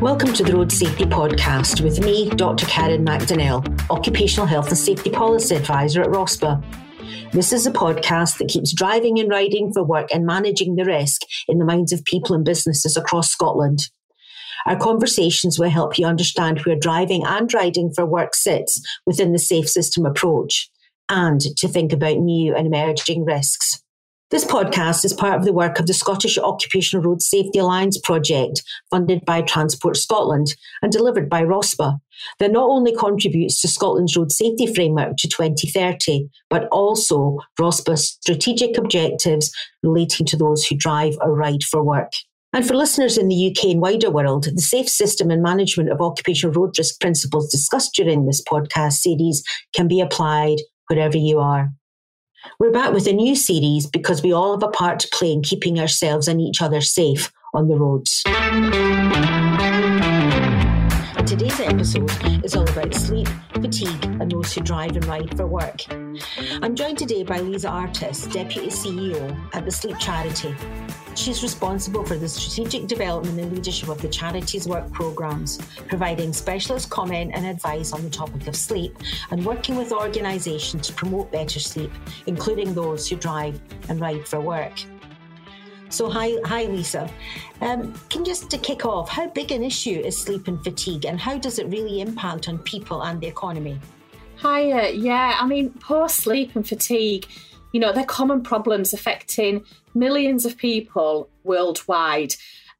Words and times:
Welcome 0.00 0.32
to 0.34 0.44
the 0.44 0.52
Road 0.54 0.70
Safety 0.70 1.04
Podcast 1.04 1.80
with 1.80 1.98
me, 2.04 2.30
Dr. 2.30 2.66
Karen 2.66 3.04
McDonnell, 3.04 3.90
Occupational 3.90 4.46
Health 4.46 4.68
and 4.68 4.78
Safety 4.78 5.10
Policy 5.10 5.56
Advisor 5.56 6.02
at 6.02 6.10
ROSPA. 6.10 6.64
This 7.32 7.52
is 7.52 7.66
a 7.66 7.72
podcast 7.72 8.38
that 8.38 8.46
keeps 8.46 8.72
driving 8.72 9.18
and 9.18 9.28
riding 9.28 9.72
for 9.72 9.82
work 9.82 10.06
and 10.14 10.24
managing 10.24 10.76
the 10.76 10.84
risk 10.84 11.22
in 11.48 11.58
the 11.58 11.64
minds 11.64 11.92
of 11.92 12.04
people 12.04 12.36
and 12.36 12.44
businesses 12.44 12.96
across 12.96 13.32
Scotland. 13.32 13.90
Our 14.64 14.76
conversations 14.76 15.58
will 15.58 15.70
help 15.70 15.98
you 15.98 16.06
understand 16.06 16.60
where 16.60 16.76
driving 16.78 17.24
and 17.26 17.52
riding 17.52 17.92
for 17.92 18.06
work 18.06 18.36
sits 18.36 18.80
within 19.04 19.32
the 19.32 19.40
safe 19.40 19.68
system 19.68 20.06
approach 20.06 20.70
and 21.08 21.40
to 21.40 21.66
think 21.66 21.92
about 21.92 22.18
new 22.18 22.54
and 22.54 22.68
emerging 22.68 23.24
risks. 23.24 23.82
This 24.32 24.44
podcast 24.44 25.04
is 25.04 25.12
part 25.12 25.38
of 25.38 25.44
the 25.44 25.52
work 25.52 25.78
of 25.78 25.86
the 25.86 25.94
Scottish 25.94 26.36
Occupational 26.36 27.04
Road 27.04 27.22
Safety 27.22 27.60
Alliance 27.60 27.96
project, 27.96 28.60
funded 28.90 29.24
by 29.24 29.40
Transport 29.40 29.96
Scotland 29.96 30.48
and 30.82 30.90
delivered 30.90 31.28
by 31.28 31.44
ROSPA, 31.44 32.00
that 32.40 32.50
not 32.50 32.68
only 32.68 32.92
contributes 32.92 33.60
to 33.60 33.68
Scotland's 33.68 34.16
road 34.16 34.32
safety 34.32 34.66
framework 34.66 35.16
to 35.18 35.28
2030, 35.28 36.28
but 36.50 36.66
also 36.72 37.38
ROSPA's 37.60 38.18
strategic 38.20 38.76
objectives 38.76 39.52
relating 39.84 40.26
to 40.26 40.36
those 40.36 40.66
who 40.66 40.76
drive 40.76 41.16
or 41.20 41.32
ride 41.32 41.62
for 41.62 41.84
work. 41.84 42.10
And 42.52 42.66
for 42.66 42.74
listeners 42.74 43.16
in 43.16 43.28
the 43.28 43.54
UK 43.54 43.70
and 43.70 43.80
wider 43.80 44.10
world, 44.10 44.48
the 44.52 44.60
safe 44.60 44.88
system 44.88 45.30
and 45.30 45.40
management 45.40 45.92
of 45.92 46.00
occupational 46.00 46.52
road 46.52 46.76
risk 46.76 47.00
principles 47.00 47.48
discussed 47.48 47.94
during 47.94 48.26
this 48.26 48.42
podcast 48.42 48.94
series 48.94 49.44
can 49.72 49.86
be 49.86 50.00
applied 50.00 50.56
wherever 50.88 51.16
you 51.16 51.38
are. 51.38 51.70
We're 52.58 52.72
back 52.72 52.92
with 52.92 53.06
a 53.06 53.12
new 53.12 53.34
series 53.34 53.86
because 53.86 54.22
we 54.22 54.32
all 54.32 54.52
have 54.52 54.62
a 54.62 54.68
part 54.68 55.00
to 55.00 55.08
play 55.12 55.32
in 55.32 55.42
keeping 55.42 55.78
ourselves 55.78 56.28
and 56.28 56.40
each 56.40 56.62
other 56.62 56.80
safe 56.80 57.30
on 57.52 57.68
the 57.68 57.76
roads. 57.76 58.22
Today's 61.26 61.60
episode 61.60 62.10
is 62.44 62.54
all 62.54 62.68
about 62.68 62.94
sleep, 62.94 63.28
fatigue, 63.60 64.04
and 64.04 64.30
those 64.30 64.52
who 64.52 64.60
drive 64.60 64.96
and 64.96 65.04
ride 65.06 65.36
for 65.36 65.46
work. 65.46 65.82
I'm 66.62 66.74
joined 66.74 66.98
today 66.98 67.22
by 67.22 67.40
Lisa 67.40 67.68
Artis, 67.68 68.26
Deputy 68.26 68.68
CEO 68.68 69.36
at 69.54 69.64
the 69.64 69.70
Sleep 69.70 69.98
Charity. 69.98 70.54
She's 71.14 71.42
responsible 71.42 72.04
for 72.04 72.16
the 72.16 72.28
strategic 72.28 72.86
development 72.86 73.40
and 73.40 73.52
leadership 73.52 73.88
of 73.88 74.02
the 74.02 74.08
charity's 74.08 74.68
work 74.68 74.90
programmes, 74.92 75.58
providing 75.88 76.32
specialist 76.32 76.90
comment 76.90 77.32
and 77.34 77.46
advice 77.46 77.92
on 77.92 78.02
the 78.02 78.10
topic 78.10 78.46
of 78.46 78.54
sleep, 78.54 78.96
and 79.30 79.44
working 79.44 79.76
with 79.76 79.92
organisations 79.92 80.86
to 80.88 80.92
promote 80.92 81.32
better 81.32 81.58
sleep, 81.58 81.92
including 82.26 82.74
those 82.74 83.08
who 83.08 83.16
drive 83.16 83.60
and 83.88 84.00
ride 84.00 84.28
for 84.28 84.40
work. 84.40 84.74
So, 85.88 86.10
hi, 86.10 86.36
hi, 86.44 86.64
Lisa. 86.64 87.08
Um, 87.60 87.94
can 88.10 88.24
just 88.24 88.50
to 88.50 88.58
kick 88.58 88.84
off, 88.84 89.08
how 89.08 89.28
big 89.28 89.52
an 89.52 89.62
issue 89.62 90.00
is 90.04 90.18
sleep 90.18 90.48
and 90.48 90.62
fatigue, 90.62 91.06
and 91.06 91.20
how 91.20 91.38
does 91.38 91.58
it 91.58 91.66
really 91.68 92.00
impact 92.00 92.48
on 92.48 92.58
people 92.58 93.02
and 93.02 93.20
the 93.20 93.28
economy? 93.28 93.78
Hi, 94.38 94.70
uh, 94.72 94.88
yeah, 94.88 95.38
I 95.40 95.46
mean, 95.46 95.70
poor 95.80 96.08
sleep 96.08 96.56
and 96.56 96.66
fatigue, 96.66 97.26
you 97.72 97.80
know, 97.80 97.92
they're 97.92 98.04
common 98.04 98.42
problems 98.42 98.92
affecting 98.92 99.64
millions 99.94 100.44
of 100.44 100.56
people 100.56 101.30
worldwide. 101.44 102.34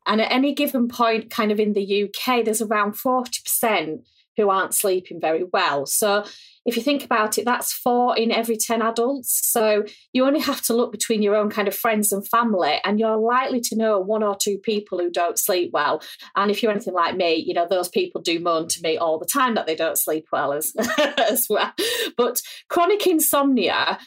And 0.07 0.21
at 0.21 0.33
any 0.33 0.53
given 0.53 0.89
point, 0.89 1.31
kind 1.31 1.53
of 1.53 1.61
in 1.61 1.75
the 1.75 2.05
UK, 2.05 2.45
there's 2.45 2.63
around 2.63 2.95
40% 2.95 4.03
who 4.37 4.51
aren't 4.51 4.75
sleeping 4.75 5.21
very 5.21 5.45
well. 5.45 5.87
So 5.87 6.25
if 6.67 6.77
you 6.77 6.83
think 6.83 7.05
about 7.05 7.39
it, 7.39 7.45
that's 7.45 7.73
four 7.73 8.17
in 8.17 8.33
every 8.33 8.57
10 8.57 8.83
adults. 8.83 9.41
So 9.51 9.85
you 10.13 10.27
only 10.27 10.41
have 10.41 10.61
to 10.63 10.75
look 10.75 10.91
between 10.91 11.23
your 11.23 11.37
own 11.37 11.49
kind 11.49 11.69
of 11.69 11.77
friends 11.77 12.13
and 12.13 12.27
family, 12.27 12.81
and 12.85 12.99
you're 12.99 13.17
likely 13.17 13.61
to 13.61 13.77
know 13.77 14.01
one 14.01 14.23
or 14.23 14.37
two 14.37 14.59
people 14.59 14.99
who 14.99 15.11
don't 15.11 15.39
sleep 15.39 15.71
well. 15.73 16.03
And 16.35 16.51
if 16.51 16.63
you're 16.63 16.73
anything 16.73 16.95
like 16.95 17.17
me, 17.17 17.37
you 17.37 17.55
know, 17.55 17.67
those 17.69 17.89
people 17.89 18.21
do 18.21 18.41
moan 18.41 18.67
to 18.69 18.81
me 18.83 18.97
all 18.97 19.19
the 19.19 19.27
time 19.27 19.55
that 19.55 19.67
they 19.67 19.77
don't 19.77 19.99
sleep 19.99 20.27
well 20.33 20.53
as, 20.53 20.73
as 21.17 21.47
well. 21.49 21.73
But 22.17 22.43
chronic 22.69 23.07
insomnia 23.07 23.99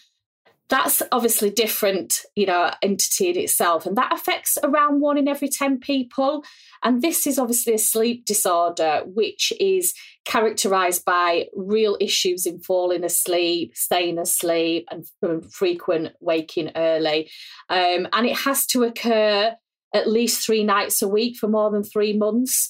that's 0.69 1.01
obviously 1.11 1.49
different, 1.49 2.19
you 2.35 2.45
know, 2.45 2.71
entity 2.81 3.29
in 3.29 3.37
itself, 3.37 3.85
and 3.85 3.97
that 3.97 4.13
affects 4.13 4.57
around 4.63 5.01
one 5.01 5.17
in 5.17 5.27
every 5.27 5.49
10 5.49 5.79
people. 5.79 6.43
And 6.83 7.01
this 7.01 7.25
is 7.25 7.39
obviously 7.39 7.73
a 7.73 7.79
sleep 7.79 8.25
disorder, 8.25 9.01
which 9.05 9.51
is 9.59 9.93
characterized 10.25 11.03
by 11.05 11.47
real 11.55 11.97
issues 11.99 12.45
in 12.45 12.59
falling 12.59 13.03
asleep, 13.03 13.75
staying 13.75 14.19
asleep, 14.19 14.87
and 14.91 15.05
frequent 15.51 16.13
waking 16.19 16.71
early. 16.75 17.29
Um, 17.67 18.07
and 18.13 18.27
it 18.27 18.37
has 18.37 18.65
to 18.67 18.83
occur 18.83 19.55
at 19.93 20.07
least 20.07 20.45
three 20.45 20.63
nights 20.63 21.01
a 21.01 21.07
week 21.07 21.37
for 21.37 21.47
more 21.47 21.71
than 21.71 21.83
three 21.83 22.15
months. 22.15 22.69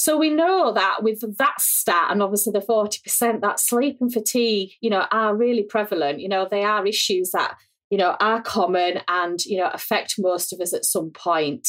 So 0.00 0.16
we 0.16 0.30
know 0.30 0.72
that 0.72 1.02
with 1.02 1.20
that 1.36 1.60
stat 1.60 2.08
and 2.10 2.22
obviously 2.22 2.52
the 2.52 2.60
40%, 2.60 3.42
that 3.42 3.60
sleep 3.60 3.98
and 4.00 4.10
fatigue, 4.10 4.70
you 4.80 4.88
know, 4.88 5.04
are 5.12 5.36
really 5.36 5.62
prevalent. 5.62 6.20
You 6.20 6.28
know, 6.30 6.48
they 6.50 6.64
are 6.64 6.86
issues 6.86 7.32
that, 7.32 7.56
you 7.90 7.98
know, 7.98 8.16
are 8.18 8.40
common 8.40 9.02
and, 9.08 9.44
you 9.44 9.58
know, 9.58 9.68
affect 9.68 10.14
most 10.16 10.54
of 10.54 10.60
us 10.60 10.72
at 10.72 10.86
some 10.86 11.10
point. 11.10 11.68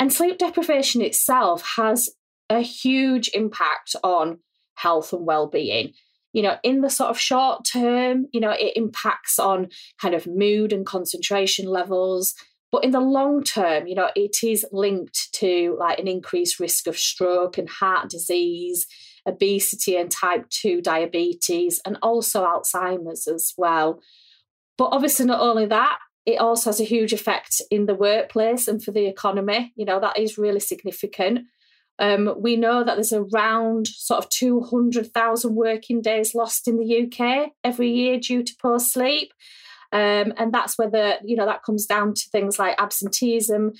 And 0.00 0.10
sleep 0.10 0.38
deprivation 0.38 1.02
itself 1.02 1.74
has 1.76 2.08
a 2.48 2.60
huge 2.60 3.28
impact 3.34 3.96
on 4.02 4.38
health 4.76 5.12
and 5.12 5.26
well-being 5.26 5.92
you 6.32 6.42
know 6.42 6.56
in 6.62 6.80
the 6.80 6.88
sort 6.88 7.10
of 7.10 7.20
short 7.20 7.62
term 7.64 8.26
you 8.32 8.40
know 8.40 8.50
it 8.50 8.72
impacts 8.74 9.38
on 9.38 9.68
kind 10.00 10.14
of 10.14 10.26
mood 10.26 10.72
and 10.72 10.86
concentration 10.86 11.66
levels 11.66 12.34
but 12.72 12.84
in 12.84 12.90
the 12.90 13.00
long 13.00 13.44
term, 13.44 13.86
you 13.86 13.94
know, 13.94 14.08
it 14.16 14.38
is 14.42 14.64
linked 14.72 15.28
to 15.34 15.76
like 15.78 15.98
an 15.98 16.08
increased 16.08 16.58
risk 16.58 16.86
of 16.86 16.98
stroke 16.98 17.58
and 17.58 17.68
heart 17.68 18.08
disease, 18.08 18.86
obesity 19.28 19.96
and 19.96 20.10
type 20.10 20.48
2 20.48 20.80
diabetes, 20.80 21.80
and 21.84 21.98
also 22.02 22.44
Alzheimer's 22.44 23.28
as 23.28 23.52
well. 23.58 24.00
But 24.78 24.88
obviously, 24.92 25.26
not 25.26 25.42
only 25.42 25.66
that, 25.66 25.98
it 26.24 26.40
also 26.40 26.70
has 26.70 26.80
a 26.80 26.84
huge 26.84 27.12
effect 27.12 27.60
in 27.70 27.84
the 27.84 27.94
workplace 27.94 28.66
and 28.66 28.82
for 28.82 28.90
the 28.90 29.06
economy. 29.06 29.72
You 29.76 29.84
know, 29.84 30.00
that 30.00 30.18
is 30.18 30.38
really 30.38 30.60
significant. 30.60 31.46
Um, 31.98 32.34
we 32.38 32.56
know 32.56 32.84
that 32.84 32.94
there's 32.94 33.12
around 33.12 33.86
sort 33.86 34.24
of 34.24 34.30
200,000 34.30 35.54
working 35.54 36.00
days 36.00 36.34
lost 36.34 36.66
in 36.66 36.78
the 36.78 37.02
UK 37.04 37.50
every 37.62 37.90
year 37.90 38.18
due 38.18 38.42
to 38.42 38.56
poor 38.60 38.78
sleep. 38.78 39.32
Um, 39.92 40.32
and 40.36 40.52
that's 40.52 40.78
whether, 40.78 41.16
you 41.22 41.36
know, 41.36 41.46
that 41.46 41.62
comes 41.62 41.86
down 41.86 42.14
to 42.14 42.28
things 42.32 42.58
like 42.58 42.80
absenteeism, 42.80 43.72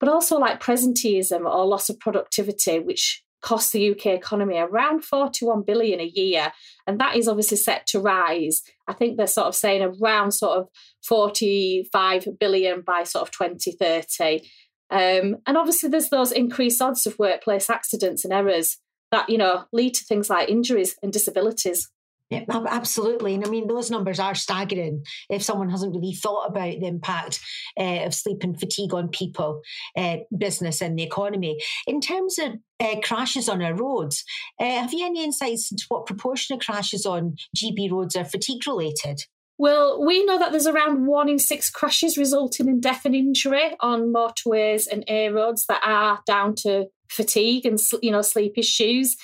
but 0.00 0.08
also 0.08 0.38
like 0.38 0.62
presenteeism 0.62 1.44
or 1.44 1.64
loss 1.66 1.88
of 1.88 2.00
productivity, 2.00 2.80
which 2.80 3.22
costs 3.42 3.72
the 3.72 3.90
UK 3.90 4.06
economy 4.06 4.58
around 4.58 5.04
41 5.04 5.62
billion 5.62 6.00
a 6.00 6.04
year. 6.04 6.52
And 6.86 7.00
that 7.00 7.16
is 7.16 7.28
obviously 7.28 7.56
set 7.56 7.86
to 7.88 8.00
rise. 8.00 8.62
I 8.86 8.92
think 8.92 9.16
they're 9.16 9.26
sort 9.26 9.46
of 9.46 9.54
saying 9.54 9.82
around 9.82 10.32
sort 10.32 10.58
of 10.58 10.68
45 11.04 12.28
billion 12.38 12.82
by 12.82 13.04
sort 13.04 13.22
of 13.22 13.30
2030. 13.30 14.48
Um, 14.90 15.36
and 15.46 15.56
obviously 15.56 15.88
there's 15.88 16.08
those 16.10 16.32
increased 16.32 16.82
odds 16.82 17.06
of 17.06 17.18
workplace 17.18 17.70
accidents 17.70 18.24
and 18.24 18.32
errors 18.32 18.78
that, 19.12 19.28
you 19.28 19.38
know, 19.38 19.64
lead 19.72 19.94
to 19.94 20.04
things 20.04 20.28
like 20.28 20.48
injuries 20.48 20.96
and 21.02 21.12
disabilities. 21.12 21.88
Yeah, 22.30 22.44
absolutely. 22.48 23.34
And 23.34 23.44
I 23.44 23.48
mean, 23.48 23.66
those 23.66 23.90
numbers 23.90 24.20
are 24.20 24.36
staggering 24.36 25.04
if 25.28 25.42
someone 25.42 25.68
hasn't 25.68 25.94
really 25.94 26.14
thought 26.14 26.46
about 26.46 26.78
the 26.78 26.86
impact 26.86 27.40
uh, 27.78 28.04
of 28.04 28.14
sleep 28.14 28.44
and 28.44 28.58
fatigue 28.58 28.94
on 28.94 29.08
people, 29.08 29.62
uh, 29.96 30.18
business, 30.36 30.80
and 30.80 30.96
the 30.96 31.02
economy. 31.02 31.58
In 31.88 32.00
terms 32.00 32.38
of 32.38 32.52
uh, 32.78 33.00
crashes 33.02 33.48
on 33.48 33.60
our 33.60 33.74
roads, 33.74 34.24
have 34.60 34.92
you 34.94 35.04
any 35.04 35.24
insights 35.24 35.72
into 35.72 35.84
what 35.88 36.06
proportion 36.06 36.54
of 36.54 36.64
crashes 36.64 37.04
on 37.04 37.34
GB 37.56 37.90
roads 37.90 38.14
are 38.14 38.24
fatigue 38.24 38.64
related? 38.64 39.22
Well, 39.58 40.02
we 40.02 40.24
know 40.24 40.38
that 40.38 40.52
there's 40.52 40.66
around 40.66 41.06
one 41.06 41.28
in 41.28 41.38
six 41.38 41.68
crashes 41.68 42.16
resulting 42.16 42.68
in 42.68 42.80
death 42.80 43.04
and 43.04 43.14
injury 43.14 43.76
on 43.80 44.12
motorways 44.12 44.86
and 44.90 45.04
A 45.06 45.28
roads 45.28 45.66
that 45.66 45.82
are 45.84 46.20
down 46.26 46.54
to 46.62 46.86
fatigue 47.10 47.66
and 47.66 47.78
you 48.00 48.10
know 48.10 48.22
sleep 48.22 48.54
issues. 48.56 49.16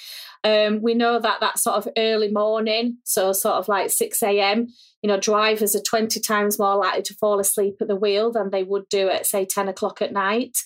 Um, 0.46 0.80
we 0.80 0.94
know 0.94 1.18
that 1.18 1.40
that 1.40 1.58
sort 1.58 1.76
of 1.76 1.88
early 1.98 2.30
morning, 2.30 2.98
so 3.02 3.32
sort 3.32 3.56
of 3.56 3.66
like 3.66 3.90
6 3.90 4.22
a.m., 4.22 4.68
you 5.02 5.08
know, 5.08 5.18
drivers 5.18 5.74
are 5.74 5.80
20 5.80 6.20
times 6.20 6.56
more 6.56 6.76
likely 6.76 7.02
to 7.02 7.14
fall 7.14 7.40
asleep 7.40 7.76
at 7.80 7.88
the 7.88 7.96
wheel 7.96 8.30
than 8.30 8.50
they 8.50 8.62
would 8.62 8.88
do 8.88 9.08
at, 9.08 9.26
say, 9.26 9.44
10 9.44 9.68
o'clock 9.68 10.00
at 10.00 10.12
night. 10.12 10.56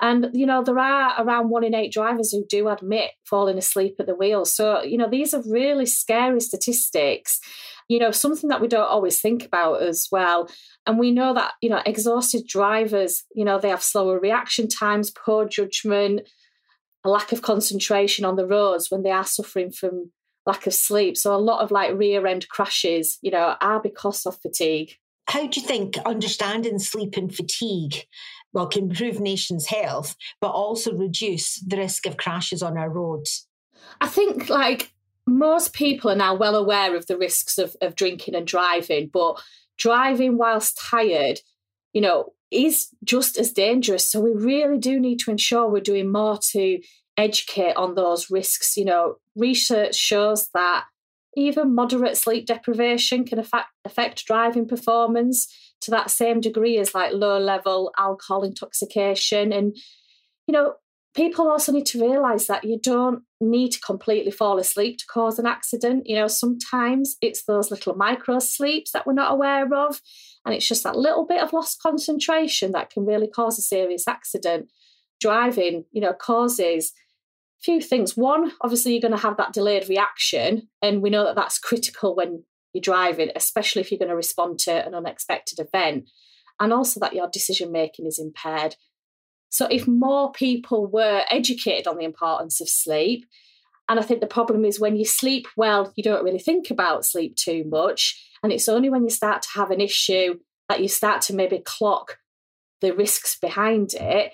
And, 0.00 0.28
you 0.32 0.46
know, 0.46 0.62
there 0.62 0.78
are 0.78 1.20
around 1.20 1.48
one 1.48 1.64
in 1.64 1.74
eight 1.74 1.92
drivers 1.92 2.30
who 2.30 2.44
do 2.48 2.68
admit 2.68 3.10
falling 3.24 3.58
asleep 3.58 3.96
at 3.98 4.06
the 4.06 4.14
wheel. 4.14 4.44
So, 4.44 4.84
you 4.84 4.96
know, 4.96 5.10
these 5.10 5.34
are 5.34 5.42
really 5.44 5.86
scary 5.86 6.40
statistics, 6.40 7.40
you 7.88 7.98
know, 7.98 8.12
something 8.12 8.48
that 8.50 8.60
we 8.60 8.68
don't 8.68 8.88
always 8.88 9.20
think 9.20 9.44
about 9.44 9.82
as 9.82 10.06
well. 10.12 10.48
And 10.86 11.00
we 11.00 11.10
know 11.10 11.34
that, 11.34 11.54
you 11.60 11.70
know, 11.70 11.82
exhausted 11.84 12.46
drivers, 12.46 13.24
you 13.34 13.44
know, 13.44 13.58
they 13.58 13.70
have 13.70 13.82
slower 13.82 14.20
reaction 14.20 14.68
times, 14.68 15.10
poor 15.10 15.48
judgment, 15.48 16.28
a 17.04 17.10
lack 17.10 17.32
of 17.32 17.42
concentration 17.42 18.24
on 18.24 18.36
the 18.36 18.46
roads 18.46 18.90
when 18.90 19.02
they 19.02 19.10
are 19.10 19.24
suffering 19.24 19.70
from 19.70 20.10
lack 20.44 20.66
of 20.66 20.74
sleep. 20.74 21.16
So 21.16 21.34
a 21.34 21.38
lot 21.38 21.62
of 21.62 21.70
like 21.70 21.94
rear 21.94 22.26
end 22.26 22.48
crashes, 22.48 23.18
you 23.22 23.30
know, 23.30 23.56
are 23.60 23.80
because 23.80 24.26
of 24.26 24.40
fatigue. 24.40 24.92
How 25.28 25.46
do 25.46 25.60
you 25.60 25.66
think 25.66 25.98
understanding 25.98 26.78
sleep 26.78 27.16
and 27.16 27.34
fatigue 27.34 28.06
well, 28.56 28.66
can 28.66 28.84
improve 28.84 29.20
nations' 29.20 29.66
health, 29.66 30.16
but 30.40 30.48
also 30.48 30.94
reduce 30.94 31.60
the 31.60 31.76
risk 31.76 32.06
of 32.06 32.16
crashes 32.16 32.62
on 32.62 32.78
our 32.78 32.88
roads? 32.88 33.46
I 34.00 34.08
think 34.08 34.48
like 34.48 34.92
most 35.26 35.74
people 35.74 36.10
are 36.10 36.16
now 36.16 36.34
well 36.34 36.56
aware 36.56 36.96
of 36.96 37.06
the 37.06 37.18
risks 37.18 37.58
of, 37.58 37.76
of 37.82 37.96
drinking 37.96 38.34
and 38.34 38.46
driving, 38.46 39.10
but 39.12 39.42
driving 39.76 40.38
whilst 40.38 40.78
tired, 40.78 41.40
you 41.96 42.02
know, 42.02 42.34
is 42.50 42.88
just 43.04 43.38
as 43.38 43.52
dangerous. 43.52 44.06
So 44.06 44.20
we 44.20 44.32
really 44.32 44.76
do 44.76 45.00
need 45.00 45.18
to 45.20 45.30
ensure 45.30 45.66
we're 45.66 45.80
doing 45.80 46.12
more 46.12 46.38
to 46.50 46.78
educate 47.16 47.72
on 47.72 47.94
those 47.94 48.30
risks. 48.30 48.76
You 48.76 48.84
know, 48.84 49.14
research 49.34 49.94
shows 49.94 50.50
that 50.52 50.84
even 51.38 51.74
moderate 51.74 52.18
sleep 52.18 52.44
deprivation 52.44 53.24
can 53.24 53.38
affect, 53.38 53.68
affect 53.86 54.26
driving 54.26 54.68
performance 54.68 55.50
to 55.80 55.90
that 55.90 56.10
same 56.10 56.42
degree 56.42 56.76
as 56.76 56.94
like 56.94 57.14
low 57.14 57.38
level 57.38 57.90
alcohol 57.98 58.42
intoxication. 58.44 59.50
And, 59.50 59.74
you 60.46 60.52
know, 60.52 60.74
people 61.16 61.50
also 61.50 61.72
need 61.72 61.86
to 61.86 62.00
realize 62.00 62.46
that 62.46 62.64
you 62.64 62.78
don't 62.80 63.22
need 63.40 63.70
to 63.70 63.80
completely 63.80 64.30
fall 64.30 64.58
asleep 64.58 64.98
to 64.98 65.06
cause 65.06 65.38
an 65.38 65.46
accident. 65.46 66.06
You 66.06 66.14
know, 66.14 66.28
sometimes 66.28 67.16
it's 67.22 67.44
those 67.44 67.70
little 67.70 67.96
micro 67.96 68.38
sleeps 68.38 68.92
that 68.92 69.06
we're 69.06 69.14
not 69.14 69.32
aware 69.32 69.66
of. 69.74 70.00
And 70.44 70.54
it's 70.54 70.68
just 70.68 70.84
that 70.84 70.96
little 70.96 71.26
bit 71.26 71.42
of 71.42 71.54
lost 71.54 71.80
concentration 71.82 72.72
that 72.72 72.90
can 72.90 73.06
really 73.06 73.26
cause 73.26 73.58
a 73.58 73.62
serious 73.62 74.06
accident. 74.06 74.68
Driving, 75.18 75.86
you 75.90 76.02
know, 76.02 76.12
causes 76.12 76.92
a 77.60 77.62
few 77.62 77.80
things. 77.80 78.16
One, 78.16 78.52
obviously, 78.60 78.92
you're 78.92 79.00
going 79.00 79.18
to 79.18 79.26
have 79.26 79.38
that 79.38 79.54
delayed 79.54 79.88
reaction. 79.88 80.68
And 80.82 81.00
we 81.00 81.08
know 81.08 81.24
that 81.24 81.34
that's 81.34 81.58
critical 81.58 82.14
when 82.14 82.44
you're 82.74 82.82
driving, 82.82 83.30
especially 83.34 83.80
if 83.80 83.90
you're 83.90 83.98
going 83.98 84.10
to 84.10 84.16
respond 84.16 84.58
to 84.60 84.86
an 84.86 84.94
unexpected 84.94 85.58
event. 85.58 86.10
And 86.60 86.74
also 86.74 87.00
that 87.00 87.14
your 87.14 87.28
decision 87.32 87.72
making 87.72 88.06
is 88.06 88.18
impaired. 88.18 88.76
So, 89.56 89.66
if 89.70 89.88
more 89.88 90.32
people 90.32 90.86
were 90.86 91.22
educated 91.30 91.86
on 91.86 91.96
the 91.96 92.04
importance 92.04 92.60
of 92.60 92.68
sleep, 92.68 93.24
and 93.88 93.98
I 93.98 94.02
think 94.02 94.20
the 94.20 94.26
problem 94.26 94.66
is 94.66 94.78
when 94.78 94.96
you 94.96 95.06
sleep 95.06 95.46
well, 95.56 95.94
you 95.96 96.02
don't 96.02 96.22
really 96.22 96.38
think 96.38 96.70
about 96.70 97.06
sleep 97.06 97.36
too 97.36 97.64
much. 97.66 98.22
And 98.42 98.52
it's 98.52 98.68
only 98.68 98.90
when 98.90 99.04
you 99.04 99.08
start 99.08 99.40
to 99.40 99.48
have 99.54 99.70
an 99.70 99.80
issue 99.80 100.40
that 100.68 100.82
you 100.82 100.88
start 100.88 101.22
to 101.22 101.34
maybe 101.34 101.58
clock 101.64 102.18
the 102.82 102.94
risks 102.94 103.38
behind 103.40 103.94
it. 103.94 104.32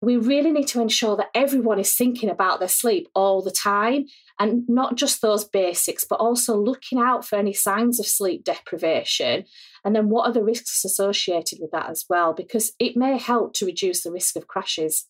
We 0.00 0.16
really 0.16 0.52
need 0.52 0.68
to 0.68 0.80
ensure 0.80 1.16
that 1.16 1.30
everyone 1.34 1.78
is 1.78 1.94
thinking 1.94 2.30
about 2.30 2.60
their 2.60 2.68
sleep 2.68 3.08
all 3.14 3.42
the 3.42 3.50
time 3.50 4.06
and 4.38 4.62
not 4.68 4.94
just 4.94 5.20
those 5.20 5.44
basics, 5.44 6.04
but 6.08 6.20
also 6.20 6.56
looking 6.56 6.98
out 6.98 7.24
for 7.24 7.36
any 7.36 7.52
signs 7.52 7.98
of 7.98 8.06
sleep 8.06 8.44
deprivation. 8.44 9.44
And 9.84 9.96
then 9.96 10.08
what 10.08 10.26
are 10.26 10.32
the 10.32 10.44
risks 10.44 10.84
associated 10.84 11.58
with 11.60 11.72
that 11.72 11.90
as 11.90 12.04
well? 12.08 12.32
Because 12.32 12.72
it 12.78 12.96
may 12.96 13.18
help 13.18 13.54
to 13.54 13.66
reduce 13.66 14.02
the 14.02 14.12
risk 14.12 14.36
of 14.36 14.46
crashes. 14.46 15.06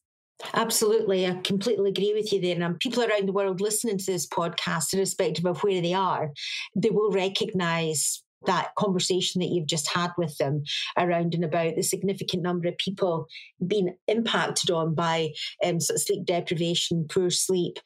Absolutely. 0.54 1.26
I 1.26 1.34
completely 1.42 1.90
agree 1.90 2.14
with 2.14 2.32
you 2.32 2.40
there. 2.40 2.54
And 2.54 2.62
um, 2.62 2.76
people 2.76 3.02
around 3.02 3.26
the 3.26 3.32
world 3.32 3.60
listening 3.60 3.98
to 3.98 4.06
this 4.06 4.26
podcast, 4.26 4.94
irrespective 4.94 5.44
of 5.44 5.62
where 5.62 5.82
they 5.82 5.94
are, 5.94 6.30
they 6.76 6.90
will 6.90 7.10
recognize 7.10 8.22
that 8.46 8.74
conversation 8.76 9.40
that 9.40 9.48
you've 9.48 9.66
just 9.66 9.88
had 9.88 10.10
with 10.16 10.36
them 10.38 10.62
around 10.96 11.34
and 11.34 11.44
about 11.44 11.74
the 11.76 11.82
significant 11.82 12.42
number 12.42 12.68
of 12.68 12.78
people 12.78 13.26
being 13.66 13.94
impacted 14.06 14.70
on 14.70 14.94
by 14.94 15.30
um, 15.64 15.80
sort 15.80 15.96
of 15.96 16.02
sleep 16.02 16.24
deprivation, 16.24 17.06
poor 17.08 17.30
sleep, 17.30 17.78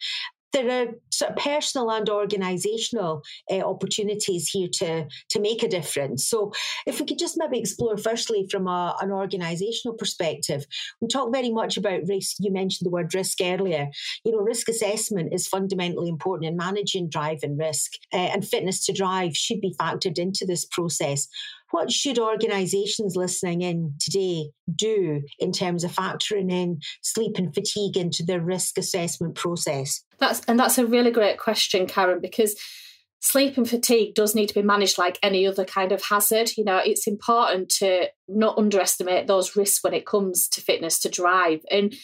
there 0.52 0.70
are 0.70 0.86
sort 1.10 1.32
of 1.32 1.36
personal 1.36 1.90
and 1.90 2.06
organisational 2.08 3.22
uh, 3.50 3.60
opportunities 3.60 4.48
here 4.48 4.68
to 4.74 5.06
to 5.30 5.40
make 5.40 5.62
a 5.62 5.68
difference. 5.68 6.28
So, 6.28 6.52
if 6.86 7.00
we 7.00 7.06
could 7.06 7.18
just 7.18 7.36
maybe 7.38 7.58
explore 7.58 7.96
firstly 7.96 8.46
from 8.50 8.66
a, 8.66 8.96
an 9.00 9.10
organisational 9.10 9.96
perspective, 9.98 10.64
we 11.00 11.08
talk 11.08 11.32
very 11.32 11.50
much 11.50 11.76
about 11.76 12.08
risk. 12.08 12.36
You 12.40 12.52
mentioned 12.52 12.86
the 12.86 12.92
word 12.92 13.14
risk 13.14 13.38
earlier. 13.40 13.88
You 14.24 14.32
know, 14.32 14.38
risk 14.38 14.68
assessment 14.68 15.32
is 15.32 15.48
fundamentally 15.48 16.08
important 16.08 16.50
in 16.50 16.56
managing 16.56 17.08
driving 17.08 17.56
risk, 17.56 17.92
uh, 18.12 18.16
and 18.16 18.46
fitness 18.46 18.84
to 18.86 18.92
drive 18.92 19.36
should 19.36 19.60
be 19.60 19.74
factored 19.80 20.18
into 20.18 20.44
this 20.46 20.64
process. 20.64 21.28
What 21.72 21.90
should 21.90 22.18
organisations 22.18 23.16
listening 23.16 23.62
in 23.62 23.94
today 23.98 24.50
do 24.74 25.22
in 25.38 25.52
terms 25.52 25.84
of 25.84 25.92
factoring 25.92 26.52
in 26.52 26.80
sleep 27.00 27.38
and 27.38 27.52
fatigue 27.52 27.96
into 27.96 28.22
their 28.22 28.40
risk 28.40 28.78
assessment 28.78 29.34
process? 29.34 30.04
That's 30.18 30.42
and 30.46 30.60
that's 30.60 30.78
a 30.78 30.86
really 30.86 31.10
great 31.10 31.38
question, 31.38 31.86
Karen, 31.86 32.20
because 32.20 32.54
sleep 33.20 33.56
and 33.56 33.68
fatigue 33.68 34.14
does 34.14 34.34
need 34.34 34.48
to 34.48 34.54
be 34.54 34.62
managed 34.62 34.98
like 34.98 35.18
any 35.22 35.46
other 35.46 35.64
kind 35.64 35.92
of 35.92 36.02
hazard. 36.02 36.50
You 36.56 36.64
know, 36.64 36.76
it's 36.84 37.06
important 37.06 37.70
to 37.78 38.08
not 38.28 38.58
underestimate 38.58 39.26
those 39.26 39.56
risks 39.56 39.82
when 39.82 39.94
it 39.94 40.06
comes 40.06 40.48
to 40.48 40.60
fitness 40.60 41.00
to 41.00 41.08
drive. 41.08 41.60
And 41.70 41.94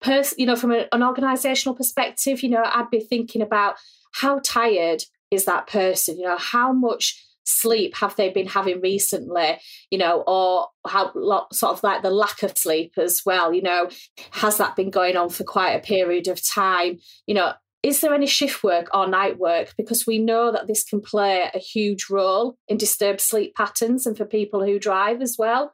pers- 0.00 0.34
you 0.36 0.46
know, 0.46 0.56
from 0.56 0.72
a, 0.72 0.86
an 0.90 1.02
organizational 1.02 1.76
perspective, 1.76 2.42
you 2.42 2.48
know, 2.48 2.64
I'd 2.64 2.90
be 2.90 3.00
thinking 3.00 3.42
about 3.42 3.76
how 4.14 4.40
tired 4.44 5.04
is 5.30 5.44
that 5.44 5.66
person? 5.66 6.18
You 6.18 6.26
know, 6.26 6.38
how 6.38 6.72
much 6.72 7.22
sleep 7.44 7.96
have 7.96 8.14
they 8.16 8.28
been 8.30 8.46
having 8.46 8.80
recently 8.80 9.58
you 9.90 9.98
know 9.98 10.22
or 10.26 10.68
how 10.86 11.12
sort 11.52 11.72
of 11.72 11.82
like 11.82 12.02
the 12.02 12.10
lack 12.10 12.42
of 12.42 12.56
sleep 12.56 12.92
as 12.96 13.22
well 13.26 13.52
you 13.52 13.62
know 13.62 13.88
has 14.30 14.58
that 14.58 14.76
been 14.76 14.90
going 14.90 15.16
on 15.16 15.28
for 15.28 15.44
quite 15.44 15.72
a 15.72 15.80
period 15.80 16.28
of 16.28 16.44
time? 16.46 16.98
You 17.26 17.34
know 17.34 17.52
is 17.82 18.00
there 18.00 18.14
any 18.14 18.26
shift 18.26 18.62
work 18.62 18.88
or 18.94 19.08
night 19.08 19.38
work? 19.38 19.74
Because 19.76 20.06
we 20.06 20.18
know 20.18 20.52
that 20.52 20.68
this 20.68 20.84
can 20.84 21.00
play 21.00 21.50
a 21.52 21.58
huge 21.58 22.06
role 22.10 22.56
in 22.68 22.76
disturbed 22.76 23.20
sleep 23.20 23.56
patterns 23.56 24.06
and 24.06 24.16
for 24.16 24.24
people 24.24 24.64
who 24.64 24.78
drive 24.78 25.20
as 25.20 25.34
well. 25.36 25.72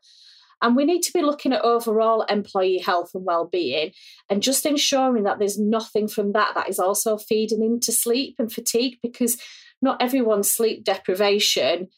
And 0.62 0.74
we 0.74 0.84
need 0.84 1.02
to 1.02 1.12
be 1.12 1.22
looking 1.22 1.52
at 1.52 1.62
overall 1.62 2.22
employee 2.22 2.78
health 2.78 3.10
and 3.14 3.24
well-being 3.24 3.92
and 4.28 4.42
just 4.42 4.66
ensuring 4.66 5.24
that 5.24 5.38
there's 5.38 5.58
nothing 5.58 6.08
from 6.08 6.32
that 6.32 6.54
that 6.54 6.68
is 6.68 6.78
also 6.78 7.16
feeding 7.16 7.62
into 7.62 7.92
sleep 7.92 8.36
and 8.38 8.52
fatigue 8.52 8.96
because 9.02 9.36
not 9.80 10.00
everyone's 10.02 10.50
sleep 10.50 10.84
deprivation 10.84 11.88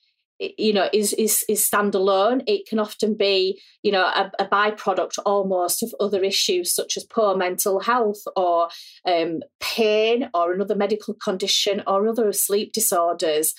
you 0.40 0.72
know 0.72 0.88
is 0.92 1.12
is 1.12 1.44
is 1.48 1.68
standalone. 1.68 2.42
It 2.46 2.66
can 2.66 2.78
often 2.78 3.14
be 3.14 3.60
you 3.82 3.92
know 3.92 4.04
a, 4.04 4.32
a, 4.38 4.46
byproduct 4.46 5.18
almost 5.26 5.82
of 5.82 5.94
other 6.00 6.24
issues 6.24 6.74
such 6.74 6.96
as 6.96 7.04
poor 7.04 7.36
mental 7.36 7.80
health 7.80 8.22
or 8.36 8.68
um, 9.06 9.40
pain 9.60 10.30
or 10.32 10.52
another 10.52 10.74
medical 10.74 11.14
condition 11.14 11.82
or 11.86 12.08
other 12.08 12.32
sleep 12.32 12.72
disorders. 12.72 13.54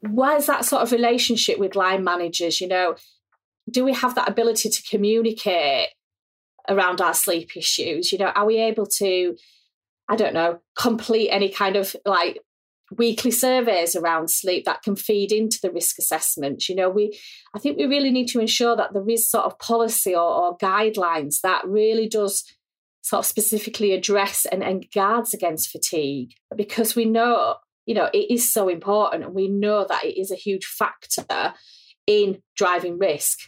Where's 0.00 0.46
that 0.46 0.64
sort 0.64 0.82
of 0.82 0.92
relationship 0.92 1.58
with 1.58 1.76
line 1.76 2.02
managers? 2.02 2.60
You 2.60 2.68
know 2.68 2.96
do 3.70 3.84
we 3.84 3.92
have 3.92 4.16
that 4.16 4.28
ability 4.28 4.68
to 4.68 4.82
communicate 4.82 5.90
around 6.68 7.00
our 7.00 7.14
sleep 7.14 7.56
issues? 7.56 8.10
You 8.10 8.18
know 8.18 8.32
are 8.34 8.46
we 8.46 8.58
able 8.58 8.86
to 8.98 9.36
I 10.08 10.16
don't 10.16 10.34
know, 10.34 10.58
complete 10.76 11.30
any 11.30 11.50
kind 11.50 11.76
of 11.76 11.94
like 12.04 12.40
weekly 12.96 13.30
surveys 13.30 13.94
around 13.94 14.30
sleep 14.30 14.64
that 14.64 14.82
can 14.82 14.96
feed 14.96 15.32
into 15.32 15.58
the 15.62 15.70
risk 15.70 15.98
assessments. 15.98 16.68
You 16.68 16.74
know, 16.74 16.88
we 16.88 17.18
I 17.54 17.58
think 17.58 17.78
we 17.78 17.86
really 17.86 18.10
need 18.10 18.28
to 18.28 18.40
ensure 18.40 18.76
that 18.76 18.92
there 18.92 19.08
is 19.08 19.30
sort 19.30 19.44
of 19.44 19.58
policy 19.58 20.14
or, 20.14 20.22
or 20.22 20.58
guidelines 20.58 21.40
that 21.42 21.66
really 21.66 22.08
does 22.08 22.44
sort 23.02 23.20
of 23.20 23.26
specifically 23.26 23.92
address 23.92 24.46
and, 24.50 24.62
and 24.62 24.86
guards 24.92 25.32
against 25.32 25.70
fatigue 25.70 26.32
because 26.56 26.94
we 26.94 27.04
know, 27.04 27.56
you 27.86 27.94
know, 27.94 28.10
it 28.12 28.30
is 28.30 28.52
so 28.52 28.68
important 28.68 29.24
and 29.24 29.34
we 29.34 29.48
know 29.48 29.86
that 29.88 30.04
it 30.04 30.20
is 30.20 30.30
a 30.30 30.36
huge 30.36 30.66
factor 30.66 31.54
in 32.06 32.42
driving 32.56 32.98
risk. 32.98 33.38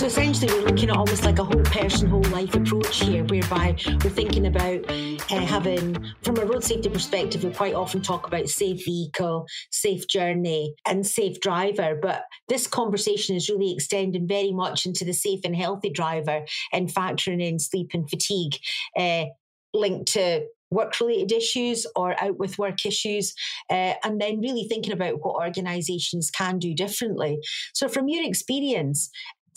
So 0.00 0.06
essentially, 0.06 0.50
we're 0.50 0.64
looking 0.64 0.88
at 0.88 0.96
almost 0.96 1.26
like 1.26 1.38
a 1.38 1.44
whole 1.44 1.62
person, 1.62 2.08
whole 2.08 2.22
life 2.22 2.54
approach 2.54 3.02
here, 3.02 3.22
whereby 3.24 3.76
we're 4.02 4.08
thinking 4.08 4.46
about 4.46 4.90
uh, 4.90 5.44
having, 5.44 5.94
from 6.22 6.38
a 6.38 6.46
road 6.46 6.64
safety 6.64 6.88
perspective, 6.88 7.44
we 7.44 7.50
quite 7.50 7.74
often 7.74 8.00
talk 8.00 8.26
about 8.26 8.48
safe 8.48 8.82
vehicle, 8.82 9.46
safe 9.70 10.08
journey, 10.08 10.74
and 10.86 11.06
safe 11.06 11.38
driver. 11.40 11.98
But 12.00 12.24
this 12.48 12.66
conversation 12.66 13.36
is 13.36 13.50
really 13.50 13.74
extending 13.74 14.26
very 14.26 14.52
much 14.52 14.86
into 14.86 15.04
the 15.04 15.12
safe 15.12 15.40
and 15.44 15.54
healthy 15.54 15.90
driver 15.90 16.46
and 16.72 16.88
factoring 16.88 17.46
in 17.46 17.58
sleep 17.58 17.90
and 17.92 18.08
fatigue. 18.08 18.56
Uh, 18.96 19.26
linked 19.74 20.14
to 20.14 20.46
work 20.70 20.98
related 21.00 21.32
issues 21.32 21.86
or 21.96 22.20
out 22.22 22.38
with 22.38 22.58
work 22.58 22.86
issues, 22.86 23.34
uh, 23.70 23.94
and 24.04 24.20
then 24.20 24.40
really 24.40 24.66
thinking 24.68 24.92
about 24.92 25.24
what 25.24 25.34
organisations 25.34 26.30
can 26.30 26.58
do 26.58 26.74
differently. 26.74 27.40
So, 27.74 27.88
from 27.88 28.08
your 28.08 28.24
experience, 28.24 29.10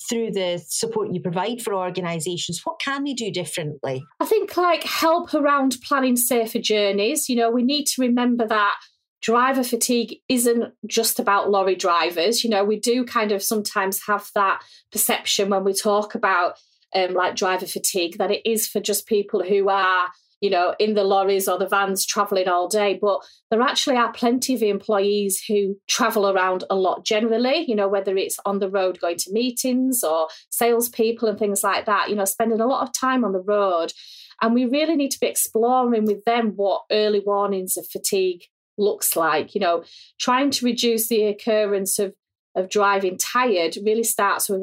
through 0.10 0.31
the 0.31 0.63
support 0.67 1.12
you 1.12 1.22
provide 1.22 1.62
for 1.62 1.74
organisations, 1.74 2.62
what 2.63 2.79
can 2.79 3.03
they 3.03 3.13
do 3.13 3.31
differently? 3.31 4.03
I 4.19 4.25
think 4.25 4.55
like 4.57 4.83
help 4.83 5.33
around 5.33 5.77
planning 5.83 6.15
safer 6.15 6.60
journeys. 6.60 7.29
You 7.29 7.36
know, 7.36 7.51
we 7.51 7.63
need 7.63 7.86
to 7.88 8.01
remember 8.01 8.48
that 8.48 8.75
driver 9.22 9.63
fatigue 9.63 10.17
isn't 10.27 10.74
just 10.86 11.19
about 11.19 11.50
lorry 11.50 11.75
drivers. 11.75 12.43
You 12.43 12.50
know, 12.50 12.63
we 12.63 12.79
do 12.79 13.05
kind 13.05 13.31
of 13.31 13.41
sometimes 13.41 14.01
have 14.05 14.29
that 14.36 14.62
perception 14.91 15.50
when 15.50 15.63
we 15.63 15.74
talk 15.74 16.13
about 16.13 16.57
um, 16.93 17.13
like 17.13 17.36
driver 17.36 17.65
fatigue 17.65 18.17
that 18.17 18.31
it 18.31 18.41
is 18.45 18.67
for 18.67 18.79
just 18.79 19.07
people 19.07 19.43
who 19.43 19.69
are 19.69 20.07
you 20.43 20.50
know, 20.50 20.75
in 20.77 20.93
the 20.93 21.05
lorries 21.05 21.47
or 21.47 21.57
the 21.57 21.65
vans 21.65 22.05
traveling 22.05 22.50
all 22.50 22.67
day. 22.67 23.00
But 23.01 23.21
there 23.50 23.62
actually 23.62 23.95
are 23.95 24.12
plenty 24.12 24.53
of 24.53 24.62
employees 24.62 25.41
who 25.47 25.77
travel 25.88 26.29
around 26.29 26.65
a 26.69 26.75
lot 26.75 27.05
generally, 27.05 27.63
you 27.65 27.73
know, 27.73 27.88
whether 27.88 28.17
it's 28.17 28.38
on 28.45 28.59
the 28.59 28.69
road 28.69 29.00
going 29.00 29.15
to 29.19 29.31
meetings 29.31 30.03
or 30.03 30.27
salespeople 30.50 31.29
and 31.29 31.39
things 31.39 31.63
like 31.63 31.85
that, 31.85 32.09
you 32.09 32.15
know, 32.17 32.25
spending 32.25 32.59
a 32.59 32.67
lot 32.67 32.85
of 32.85 32.93
time 32.93 33.23
on 33.23 33.31
the 33.31 33.39
road. 33.39 33.93
And 34.41 34.53
we 34.53 34.65
really 34.65 34.97
need 34.97 35.12
to 35.12 35.19
be 35.21 35.27
exploring 35.27 36.03
with 36.03 36.25
them 36.25 36.51
what 36.57 36.81
early 36.91 37.21
warnings 37.25 37.77
of 37.77 37.88
fatigue 37.88 38.41
looks 38.77 39.15
like. 39.15 39.55
You 39.55 39.62
know, 39.62 39.85
trying 40.19 40.51
to 40.51 40.65
reduce 40.65 41.07
the 41.07 41.23
occurrence 41.23 42.00
of 42.00 42.15
of 42.55 42.69
driving 42.69 43.17
tired 43.17 43.77
really 43.83 44.03
starts 44.03 44.47
with 44.47 44.62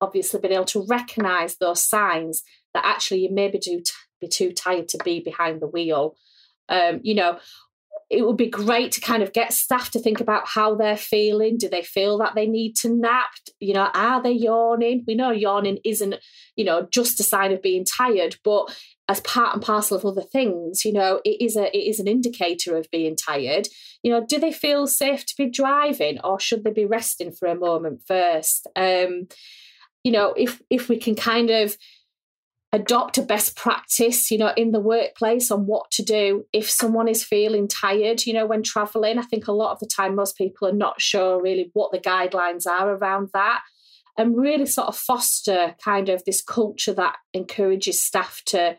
obviously 0.00 0.40
being 0.40 0.54
able 0.54 0.64
to 0.64 0.84
recognize 0.88 1.56
those 1.58 1.80
signs 1.80 2.42
that 2.74 2.84
actually 2.84 3.20
you 3.20 3.30
maybe 3.30 3.56
do 3.56 3.80
be 4.20 4.28
too 4.28 4.52
tired 4.52 4.88
to 4.88 4.98
be 5.04 5.20
behind 5.20 5.60
the 5.60 5.66
wheel. 5.66 6.16
Um, 6.68 7.00
you 7.02 7.14
know, 7.14 7.38
it 8.10 8.26
would 8.26 8.36
be 8.36 8.50
great 8.50 8.90
to 8.92 9.00
kind 9.00 9.22
of 9.22 9.32
get 9.32 9.52
staff 9.52 9.92
to 9.92 10.00
think 10.00 10.20
about 10.20 10.48
how 10.48 10.74
they're 10.74 10.96
feeling. 10.96 11.56
Do 11.56 11.68
they 11.68 11.82
feel 11.82 12.18
that 12.18 12.34
they 12.34 12.46
need 12.46 12.74
to 12.78 12.88
nap? 12.88 13.30
You 13.60 13.74
know, 13.74 13.88
are 13.94 14.20
they 14.20 14.32
yawning? 14.32 15.04
We 15.06 15.14
know 15.14 15.30
yawning 15.30 15.78
isn't, 15.84 16.16
you 16.56 16.64
know, 16.64 16.88
just 16.90 17.20
a 17.20 17.22
sign 17.22 17.52
of 17.52 17.62
being 17.62 17.84
tired, 17.84 18.36
but 18.42 18.76
as 19.08 19.20
part 19.20 19.54
and 19.54 19.62
parcel 19.62 19.96
of 19.96 20.04
other 20.04 20.22
things, 20.22 20.84
you 20.84 20.92
know, 20.92 21.20
it 21.24 21.40
is 21.40 21.56
a 21.56 21.76
it 21.76 21.88
is 21.88 22.00
an 22.00 22.08
indicator 22.08 22.76
of 22.76 22.90
being 22.90 23.14
tired. 23.14 23.68
You 24.02 24.10
know, 24.10 24.26
do 24.26 24.40
they 24.40 24.52
feel 24.52 24.88
safe 24.88 25.24
to 25.26 25.34
be 25.36 25.48
driving 25.48 26.18
or 26.24 26.40
should 26.40 26.64
they 26.64 26.72
be 26.72 26.86
resting 26.86 27.30
for 27.30 27.46
a 27.46 27.54
moment 27.54 28.02
first? 28.06 28.66
Um, 28.74 29.28
you 30.02 30.10
know, 30.10 30.32
if 30.32 30.60
if 30.68 30.88
we 30.88 30.96
can 30.96 31.14
kind 31.14 31.50
of 31.50 31.76
adopt 32.72 33.18
a 33.18 33.22
best 33.22 33.56
practice, 33.56 34.30
you 34.30 34.38
know, 34.38 34.52
in 34.56 34.70
the 34.70 34.80
workplace 34.80 35.50
on 35.50 35.66
what 35.66 35.90
to 35.90 36.04
do 36.04 36.46
if 36.52 36.70
someone 36.70 37.08
is 37.08 37.24
feeling 37.24 37.66
tired, 37.66 38.24
you 38.24 38.32
know, 38.32 38.46
when 38.46 38.62
traveling. 38.62 39.18
I 39.18 39.22
think 39.22 39.48
a 39.48 39.52
lot 39.52 39.72
of 39.72 39.80
the 39.80 39.86
time 39.86 40.14
most 40.14 40.36
people 40.36 40.68
are 40.68 40.72
not 40.72 41.00
sure 41.00 41.42
really 41.42 41.70
what 41.72 41.90
the 41.90 41.98
guidelines 41.98 42.66
are 42.66 42.90
around 42.90 43.30
that. 43.34 43.60
And 44.16 44.36
really 44.36 44.66
sort 44.66 44.88
of 44.88 44.96
foster 44.96 45.74
kind 45.82 46.08
of 46.08 46.24
this 46.24 46.42
culture 46.42 46.92
that 46.94 47.16
encourages 47.32 48.02
staff 48.02 48.42
to 48.46 48.76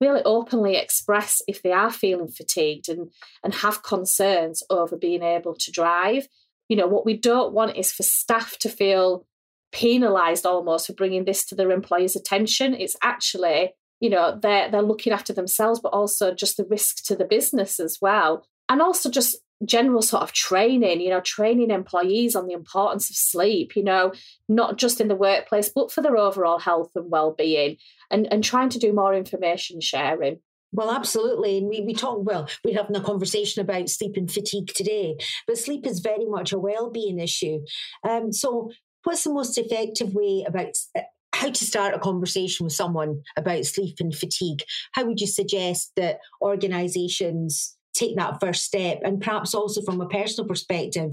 really 0.00 0.22
openly 0.24 0.76
express 0.76 1.40
if 1.48 1.62
they 1.62 1.72
are 1.72 1.90
feeling 1.90 2.28
fatigued 2.28 2.88
and, 2.88 3.10
and 3.42 3.54
have 3.54 3.82
concerns 3.82 4.62
over 4.70 4.96
being 4.96 5.22
able 5.22 5.54
to 5.54 5.70
drive. 5.72 6.28
You 6.68 6.76
know, 6.76 6.86
what 6.86 7.06
we 7.06 7.16
don't 7.16 7.52
want 7.52 7.76
is 7.76 7.92
for 7.92 8.02
staff 8.02 8.58
to 8.58 8.68
feel 8.68 9.26
penalized 9.74 10.46
almost 10.46 10.86
for 10.86 10.94
bringing 10.94 11.24
this 11.24 11.44
to 11.46 11.54
their 11.54 11.70
employers' 11.70 12.16
attention. 12.16 12.72
It's 12.72 12.96
actually, 13.02 13.74
you 14.00 14.08
know, 14.08 14.38
they're 14.40 14.70
they're 14.70 14.80
looking 14.80 15.12
after 15.12 15.34
themselves, 15.34 15.80
but 15.80 15.92
also 15.92 16.32
just 16.32 16.56
the 16.56 16.64
risk 16.64 17.04
to 17.04 17.16
the 17.16 17.26
business 17.26 17.78
as 17.78 17.98
well. 18.00 18.46
And 18.70 18.80
also 18.80 19.10
just 19.10 19.36
general 19.64 20.02
sort 20.02 20.22
of 20.22 20.32
training, 20.32 21.00
you 21.00 21.10
know, 21.10 21.20
training 21.20 21.70
employees 21.70 22.34
on 22.34 22.46
the 22.46 22.54
importance 22.54 23.10
of 23.10 23.16
sleep, 23.16 23.76
you 23.76 23.84
know, 23.84 24.12
not 24.48 24.78
just 24.78 25.00
in 25.00 25.08
the 25.08 25.14
workplace, 25.14 25.70
but 25.74 25.92
for 25.92 26.02
their 26.02 26.16
overall 26.16 26.58
health 26.58 26.90
and 26.94 27.10
well-being 27.10 27.76
and, 28.10 28.30
and 28.32 28.42
trying 28.42 28.68
to 28.70 28.78
do 28.78 28.92
more 28.92 29.14
information 29.14 29.80
sharing. 29.80 30.38
Well, 30.72 30.90
absolutely. 30.90 31.58
And 31.58 31.68
we, 31.68 31.82
we 31.82 31.94
talk, 31.94 32.18
well, 32.26 32.48
we're 32.64 32.76
having 32.76 32.96
a 32.96 33.00
conversation 33.00 33.62
about 33.62 33.88
sleep 33.88 34.16
and 34.16 34.30
fatigue 34.30 34.72
today, 34.74 35.16
but 35.46 35.56
sleep 35.56 35.86
is 35.86 36.00
very 36.00 36.26
much 36.26 36.52
a 36.52 36.58
well-being 36.58 37.20
issue. 37.20 37.60
Um, 38.06 38.32
so 38.32 38.72
what's 39.04 39.24
the 39.24 39.32
most 39.32 39.56
effective 39.56 40.14
way 40.14 40.44
about 40.46 40.76
uh, 40.96 41.02
how 41.34 41.50
to 41.50 41.64
start 41.64 41.94
a 41.94 41.98
conversation 41.98 42.64
with 42.64 42.72
someone 42.72 43.22
about 43.36 43.64
sleep 43.64 43.96
and 44.00 44.14
fatigue? 44.14 44.62
How 44.92 45.04
would 45.04 45.20
you 45.20 45.26
suggest 45.26 45.92
that 45.96 46.20
organizations 46.40 47.76
take 47.94 48.16
that 48.16 48.40
first 48.40 48.64
step? 48.64 49.00
And 49.04 49.20
perhaps 49.20 49.54
also 49.54 49.82
from 49.82 50.00
a 50.00 50.08
personal 50.08 50.48
perspective, 50.48 51.12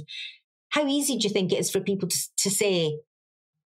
how 0.70 0.88
easy 0.88 1.18
do 1.18 1.28
you 1.28 1.34
think 1.34 1.52
it 1.52 1.60
is 1.60 1.70
for 1.70 1.82
people 1.82 2.08
to, 2.08 2.18
to 2.38 2.50
say, 2.50 3.00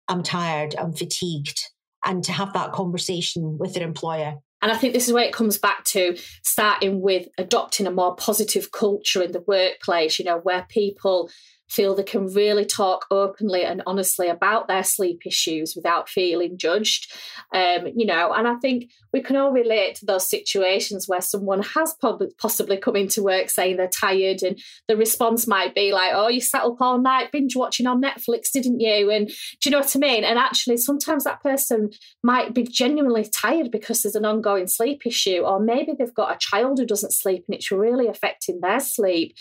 I'm 0.08 0.22
tired, 0.22 0.74
I'm 0.76 0.92
fatigued, 0.92 1.60
and 2.04 2.22
to 2.24 2.32
have 2.32 2.52
that 2.52 2.72
conversation 2.72 3.56
with 3.58 3.74
their 3.74 3.86
employer? 3.86 4.34
And 4.60 4.70
I 4.70 4.76
think 4.76 4.92
this 4.92 5.08
is 5.08 5.12
where 5.12 5.24
it 5.24 5.32
comes 5.32 5.58
back 5.58 5.84
to 5.86 6.16
starting 6.44 7.00
with 7.00 7.26
adopting 7.36 7.86
a 7.86 7.90
more 7.90 8.14
positive 8.14 8.70
culture 8.70 9.22
in 9.22 9.32
the 9.32 9.44
workplace, 9.46 10.18
you 10.18 10.24
know, 10.24 10.38
where 10.38 10.66
people 10.68 11.30
feel 11.72 11.94
they 11.94 12.02
can 12.02 12.26
really 12.26 12.64
talk 12.64 13.06
openly 13.10 13.64
and 13.64 13.82
honestly 13.86 14.28
about 14.28 14.68
their 14.68 14.84
sleep 14.84 15.22
issues 15.26 15.74
without 15.74 16.08
feeling 16.08 16.58
judged. 16.58 17.10
Um, 17.54 17.88
you 17.96 18.06
know, 18.06 18.32
and 18.32 18.46
I 18.46 18.56
think 18.56 18.90
we 19.12 19.22
can 19.22 19.36
all 19.36 19.52
relate 19.52 19.96
to 19.96 20.06
those 20.06 20.28
situations 20.28 21.08
where 21.08 21.20
someone 21.20 21.62
has 21.62 21.94
possibly 22.38 22.76
come 22.76 22.96
into 22.96 23.22
work 23.22 23.50
saying 23.50 23.76
they're 23.76 23.88
tired, 23.88 24.42
and 24.42 24.58
the 24.88 24.96
response 24.96 25.46
might 25.46 25.74
be 25.74 25.92
like, 25.92 26.12
"Oh, 26.14 26.28
you 26.28 26.40
sat 26.40 26.64
up 26.64 26.80
all 26.80 26.98
night 26.98 27.32
binge 27.32 27.56
watching 27.56 27.86
on 27.86 28.02
Netflix, 28.02 28.50
didn't 28.52 28.80
you?" 28.80 29.10
And 29.10 29.28
do 29.28 29.34
you 29.64 29.70
know 29.70 29.80
what 29.80 29.96
I 29.96 29.98
mean? 29.98 30.24
And 30.24 30.38
actually, 30.38 30.76
sometimes 30.76 31.24
that 31.24 31.42
person 31.42 31.90
might 32.22 32.54
be 32.54 32.64
genuinely 32.64 33.24
tired 33.24 33.70
because 33.70 34.02
there's 34.02 34.14
an 34.14 34.24
ongoing 34.24 34.66
sleep 34.66 35.06
issue, 35.06 35.38
or 35.38 35.58
maybe 35.58 35.92
they've 35.98 36.14
got 36.14 36.34
a 36.34 36.38
child 36.38 36.78
who 36.78 36.86
doesn't 36.86 37.12
sleep 37.12 37.44
and 37.48 37.54
it's 37.54 37.70
really 37.70 38.08
affecting 38.08 38.60
their 38.60 38.80
sleep. 38.80 39.36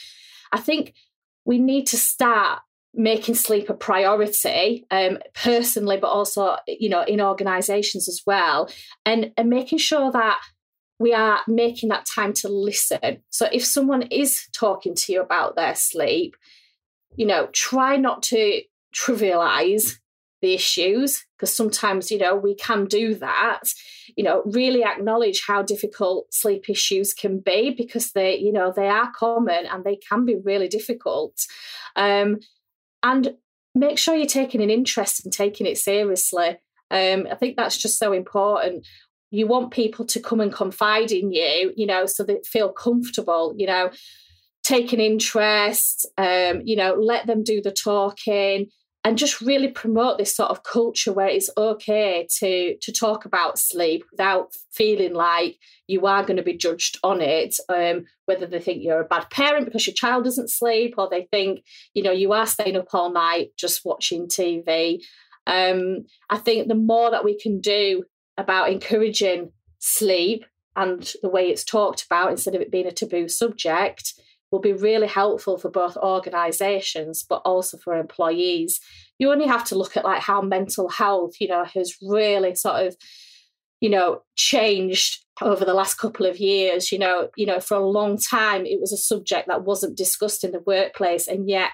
I 0.52 0.60
think 0.60 0.94
we 1.46 1.60
need 1.60 1.88
to 1.88 1.98
start 1.98 2.60
making 2.94 3.36
sleep 3.36 3.70
a 3.70 3.74
priority 3.74 4.86
um, 4.92 5.18
personally 5.34 5.98
but 5.98 6.10
also 6.10 6.58
you 6.68 6.90
know 6.90 7.04
in 7.04 7.22
organizations 7.22 8.10
as 8.10 8.22
well 8.26 8.70
and 9.06 9.32
and 9.38 9.50
making 9.50 9.78
sure 9.78 10.12
that 10.12 10.40
we 11.00 11.14
are 11.16 11.40
making 11.48 11.90
that 11.90 12.06
time 12.06 12.32
to 12.32 12.48
listen. 12.48 13.24
So 13.32 13.48
if 13.52 13.66
someone 13.66 14.04
is 14.04 14.48
talking 14.54 14.94
to 14.94 15.14
you 15.14 15.22
about 15.22 15.56
their 15.56 15.76
sleep 15.76 16.36
you 17.16 17.26
know 17.26 17.48
try 17.54 17.96
not 17.98 18.24
to 18.24 18.62
trivialize 18.94 19.98
the 20.42 20.54
issues 20.54 21.26
because 21.38 21.54
sometimes 21.54 22.12
you 22.12 22.18
know 22.18 22.36
we 22.36 22.56
can 22.56 22.86
do 22.86 23.16
that 23.16 23.64
you 24.16 24.24
know 24.24 24.42
really 24.46 24.84
acknowledge 24.84 25.44
how 25.48 25.62
difficult 25.62 26.34
sleep 26.34 26.70
issues 26.70 27.14
can 27.14 27.40
be 27.40 27.72
because 27.72 28.12
they 28.12 28.38
you 28.38 28.52
know 28.52 28.72
they 28.76 28.88
are 28.88 29.12
common 29.16 29.66
and 29.66 29.84
they 29.84 29.96
can 29.96 30.26
be 30.26 30.36
really 30.44 30.68
difficult. 30.68 31.46
Um, 31.96 32.40
and 33.04 33.36
make 33.74 33.98
sure 33.98 34.16
you're 34.16 34.28
taking 34.28 34.62
an 34.62 34.70
interest 34.70 35.24
and 35.24 35.34
taking 35.34 35.66
it 35.66 35.78
seriously. 35.78 36.58
Um, 36.92 37.26
i 37.32 37.36
think 37.36 37.56
that's 37.56 37.78
just 37.78 37.98
so 37.98 38.12
important. 38.12 38.86
You 39.34 39.48
want 39.48 39.72
people 39.72 40.06
to 40.08 40.20
come 40.20 40.42
and 40.42 40.54
confide 40.54 41.12
in 41.12 41.32
you 41.32 41.74
you 41.76 41.86
know 41.86 42.06
so 42.06 42.24
they 42.24 42.40
feel 42.46 42.70
comfortable 42.70 43.54
you 43.58 43.68
know 43.68 43.92
take 44.64 44.94
an 44.94 45.00
interest 45.00 46.06
um, 46.18 46.62
you 46.66 46.76
know 46.76 46.94
let 46.94 47.28
them 47.28 47.44
do 47.44 47.62
the 47.62 47.72
talking 47.72 48.68
and 49.04 49.18
just 49.18 49.42
really 49.42 49.68
promote 49.68 50.18
this 50.18 50.36
sort 50.36 50.52
of 50.52 50.64
culture 50.64 51.12
where 51.12 51.28
it's 51.28 51.50
okay 51.58 52.28
to 52.40 52.76
to 52.82 52.92
talk 52.92 53.26
about 53.26 53.58
sleep 53.58 54.06
without 54.12 54.54
feeling 54.72 55.14
like 55.14 55.58
you 55.88 56.06
are 56.06 56.24
going 56.24 56.38
to 56.38 56.44
be 56.44 56.58
judged 56.58 57.00
on 57.04 57.22
it 57.22 57.56
um, 57.70 58.06
whether 58.26 58.46
they 58.46 58.60
think 58.60 58.84
you're 58.84 59.02
a 59.02 59.06
bad 59.06 59.30
parent 59.30 59.66
because 59.66 59.86
your 59.88 59.94
child 59.94 60.24
doesn't 60.24 60.50
sleep 60.50 60.96
or 60.98 61.10
they 61.10 61.28
think 61.32 61.64
you 61.94 62.04
know 62.04 62.12
you 62.12 62.32
are 62.34 62.46
staying 62.46 62.78
up 62.78 62.94
all 62.94 63.12
night 63.12 63.50
just 63.58 63.86
watching 63.86 64.28
tv 64.28 65.02
um, 65.48 66.06
i 66.30 66.38
think 66.38 66.68
the 66.68 66.76
more 66.76 67.12
that 67.12 67.26
we 67.26 67.38
can 67.38 67.60
do 67.60 68.04
about 68.38 68.72
encouraging 68.72 69.52
sleep 69.80 70.46
and 70.76 71.14
the 71.22 71.30
way 71.30 71.50
it's 71.50 71.66
talked 71.66 72.06
about 72.06 72.32
instead 72.32 72.56
of 72.56 72.62
it 72.62 72.72
being 72.72 72.88
a 72.88 72.92
taboo 72.92 73.28
subject 73.28 74.14
will 74.52 74.60
be 74.60 74.74
really 74.74 75.08
helpful 75.08 75.58
for 75.58 75.70
both 75.70 75.96
organizations 75.98 77.26
but 77.28 77.42
also 77.46 77.78
for 77.78 77.98
employees. 77.98 78.80
You 79.18 79.32
only 79.32 79.48
have 79.48 79.64
to 79.66 79.78
look 79.78 79.96
at 79.96 80.04
like 80.04 80.22
how 80.22 80.42
mental 80.42 80.90
health 80.90 81.36
you 81.40 81.48
know 81.48 81.64
has 81.64 81.96
really 82.02 82.54
sort 82.56 82.88
of 82.88 82.96
you 83.80 83.90
know 83.90 84.22
changed 84.36 85.24
over 85.42 85.66
the 85.66 85.74
last 85.74 85.96
couple 85.96 86.26
of 86.26 86.38
years. 86.38 86.92
You 86.92 87.00
know 87.00 87.30
you 87.36 87.46
know 87.46 87.60
for 87.60 87.76
a 87.76 87.88
long 87.88 88.18
time 88.18 88.66
it 88.66 88.80
was 88.80 88.92
a 88.92 88.98
subject 88.98 89.48
that 89.48 89.64
wasn't 89.64 89.98
discussed 89.98 90.44
in 90.44 90.52
the 90.52 90.60
workplace 90.60 91.28
and 91.28 91.50
yet 91.50 91.72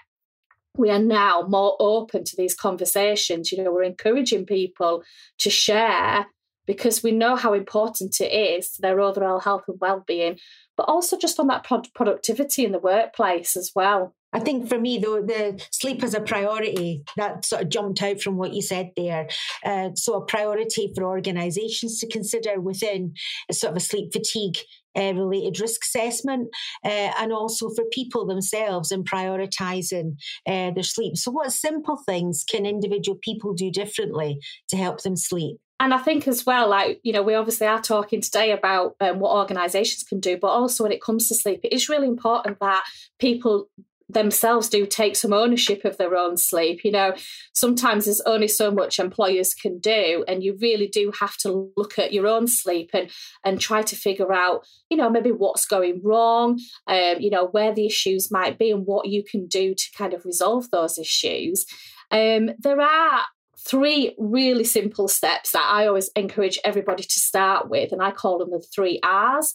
we 0.77 0.91
are 0.91 1.00
now 1.00 1.43
more 1.50 1.75
open 1.79 2.24
to 2.24 2.36
these 2.38 2.53
conversations. 2.53 3.51
You 3.51 3.63
know 3.63 3.72
we're 3.72 3.84
encouraging 3.84 4.46
people 4.46 5.03
to 5.39 5.50
share 5.50 6.27
because 6.67 7.01
we 7.01 7.12
know 7.12 7.36
how 7.36 7.53
important 7.53 8.19
it 8.19 8.31
is 8.31 8.72
to 8.72 8.81
their 8.81 9.00
overall 9.00 9.39
health 9.39 9.63
and 9.67 9.79
well-being 9.79 10.38
but 10.77 10.88
also 10.88 11.17
just 11.17 11.39
on 11.39 11.48
that 11.48 11.67
productivity 11.93 12.63
in 12.63 12.72
the 12.72 12.79
workplace 12.79 13.57
as 13.57 13.72
well. 13.75 14.13
I 14.34 14.39
think 14.39 14.67
for 14.67 14.77
me, 14.77 14.98
though, 14.98 15.22
the 15.22 15.63
sleep 15.72 16.03
is 16.03 16.13
a 16.13 16.19
priority. 16.19 17.03
That 17.15 17.46
sort 17.46 17.63
of 17.63 17.69
jumped 17.69 18.03
out 18.03 18.22
from 18.22 18.38
what 18.38 18.53
you 18.53 18.62
said 18.62 18.91
there. 18.96 19.29
Uh, 19.65 19.89
so, 19.96 20.15
a 20.15 20.25
priority 20.25 20.91
for 20.93 21.05
organisations 21.05 22.00
to 22.00 22.07
consider 22.07 22.60
within 22.60 23.13
sort 23.51 23.72
of 23.72 23.77
a 23.77 23.79
sleep 23.79 24.12
fatigue 24.12 24.57
uh, 24.98 25.13
related 25.13 25.60
risk 25.62 25.81
assessment, 25.84 26.50
uh, 26.84 27.13
and 27.19 27.31
also 27.31 27.69
for 27.69 27.86
people 27.91 28.25
themselves 28.25 28.91
in 28.91 29.05
prioritising 29.05 30.17
uh, 30.46 30.72
their 30.72 30.84
sleep. 30.84 31.15
So, 31.15 31.31
what 31.31 31.53
simple 31.53 31.98
things 32.05 32.43
can 32.48 32.65
individual 32.65 33.17
people 33.22 33.53
do 33.53 33.72
differently 33.72 34.39
to 34.69 34.75
help 34.75 35.03
them 35.03 35.15
sleep? 35.15 35.57
And 35.79 35.93
I 35.93 36.00
think 36.00 36.27
as 36.27 36.46
well, 36.46 36.69
like, 36.69 37.00
you 37.03 37.13
know, 37.13 37.22
we 37.22 37.36
obviously 37.36 37.67
are 37.67 37.81
talking 37.81 38.22
today 38.22 38.51
about 38.51 38.96
um, 39.00 39.19
what 39.19 39.36
organizations 39.36 40.03
can 40.03 40.19
do, 40.19 40.38
but 40.38 40.48
also 40.48 40.84
when 40.84 40.91
it 40.91 41.01
comes 41.01 41.27
to 41.27 41.36
sleep, 41.36 41.62
it 41.63 41.74
is 41.74 41.89
really 41.89 42.07
important 42.07 42.60
that 42.60 42.84
people 43.19 43.69
themselves 44.10 44.69
do 44.69 44.86
take 44.86 45.17
some 45.17 45.34
ownership 45.34 45.84
of 45.84 45.98
their 45.98 46.15
own 46.15 46.38
sleep. 46.38 46.84
You 46.84 46.91
know, 46.91 47.13
sometimes 47.53 48.05
there's 48.05 48.22
only 48.22 48.48
so 48.48 48.72
much 48.72 49.00
employers 49.00 49.53
can 49.53 49.79
do, 49.79 50.24
and 50.27 50.43
you 50.43 50.57
really 50.62 50.88
do 50.88 51.12
have 51.19 51.36
to 51.38 51.72
look 51.75 52.00
at 52.00 52.13
your 52.13 52.25
own 52.25 52.48
sleep 52.48 52.91
and 52.93 53.12
and 53.43 53.60
try 53.60 53.81
to 53.81 53.96
figure 53.96 54.34
out, 54.34 54.65
you 54.89 54.98
know, 54.98 55.10
maybe 55.10 55.31
what's 55.31 55.65
going 55.65 56.01
wrong, 56.03 56.60
um, 56.88 57.15
you 57.19 57.29
know, 57.29 57.48
where 57.48 57.74
the 57.74 57.86
issues 57.86 58.31
might 58.31 58.57
be, 58.57 58.72
and 58.72 58.86
what 58.86 59.07
you 59.07 59.24
can 59.24 59.46
do 59.46 59.75
to 59.75 59.86
kind 59.98 60.13
of 60.13 60.25
resolve 60.25 60.72
those 60.72 60.98
issues. 60.98 61.65
Um, 62.10 62.51
there 62.60 62.79
are 62.79 63.22
three 63.67 64.15
really 64.17 64.63
simple 64.63 65.07
steps 65.07 65.51
that 65.51 65.67
I 65.69 65.88
always 65.88 66.09
encourage 66.15 66.59
everybody 66.63 67.03
to 67.03 67.19
start 67.19 67.69
with, 67.69 67.91
and 67.91 68.01
I 68.01 68.12
call 68.12 68.39
them 68.39 68.51
the 68.51 68.59
three 68.59 69.00
R's. 69.03 69.53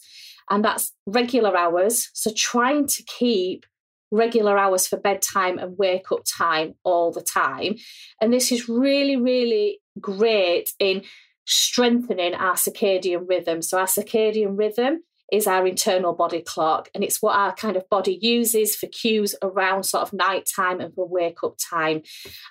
And 0.51 0.65
that's 0.65 0.93
regular 1.07 1.57
hours. 1.57 2.11
So 2.13 2.31
trying 2.37 2.87
to 2.89 3.03
keep 3.05 3.65
regular 4.11 4.59
hours 4.59 4.87
for 4.87 4.99
bedtime 4.99 5.59
and 5.59 5.79
wake 5.79 6.13
up 6.13 6.21
time 6.25 6.75
all 6.85 7.11
the 7.11 7.23
time. 7.23 7.77
And 8.21 8.33
this 8.33 8.53
is 8.53 8.69
really, 8.69 9.17
really 9.17 9.81
great 10.01 10.73
in 10.79 11.03
strengthening 11.47 12.35
our 12.35 12.55
circadian 12.55 13.29
rhythm. 13.29 13.63
So, 13.63 13.79
our 13.79 13.87
circadian 13.87 14.57
rhythm 14.57 15.03
is 15.33 15.47
our 15.47 15.67
internal 15.67 16.13
body 16.13 16.43
clock, 16.43 16.91
and 16.95 17.03
it's 17.03 17.23
what 17.23 17.35
our 17.35 17.55
kind 17.55 17.77
of 17.77 17.89
body 17.89 18.19
uses 18.21 18.77
for 18.77 18.87
cues 18.87 19.35
around 19.43 19.85
sort 19.85 20.03
of 20.03 20.13
nighttime 20.13 20.79
and 20.79 20.95
for 20.95 21.09
wake 21.09 21.43
up 21.43 21.57
time. 21.59 22.03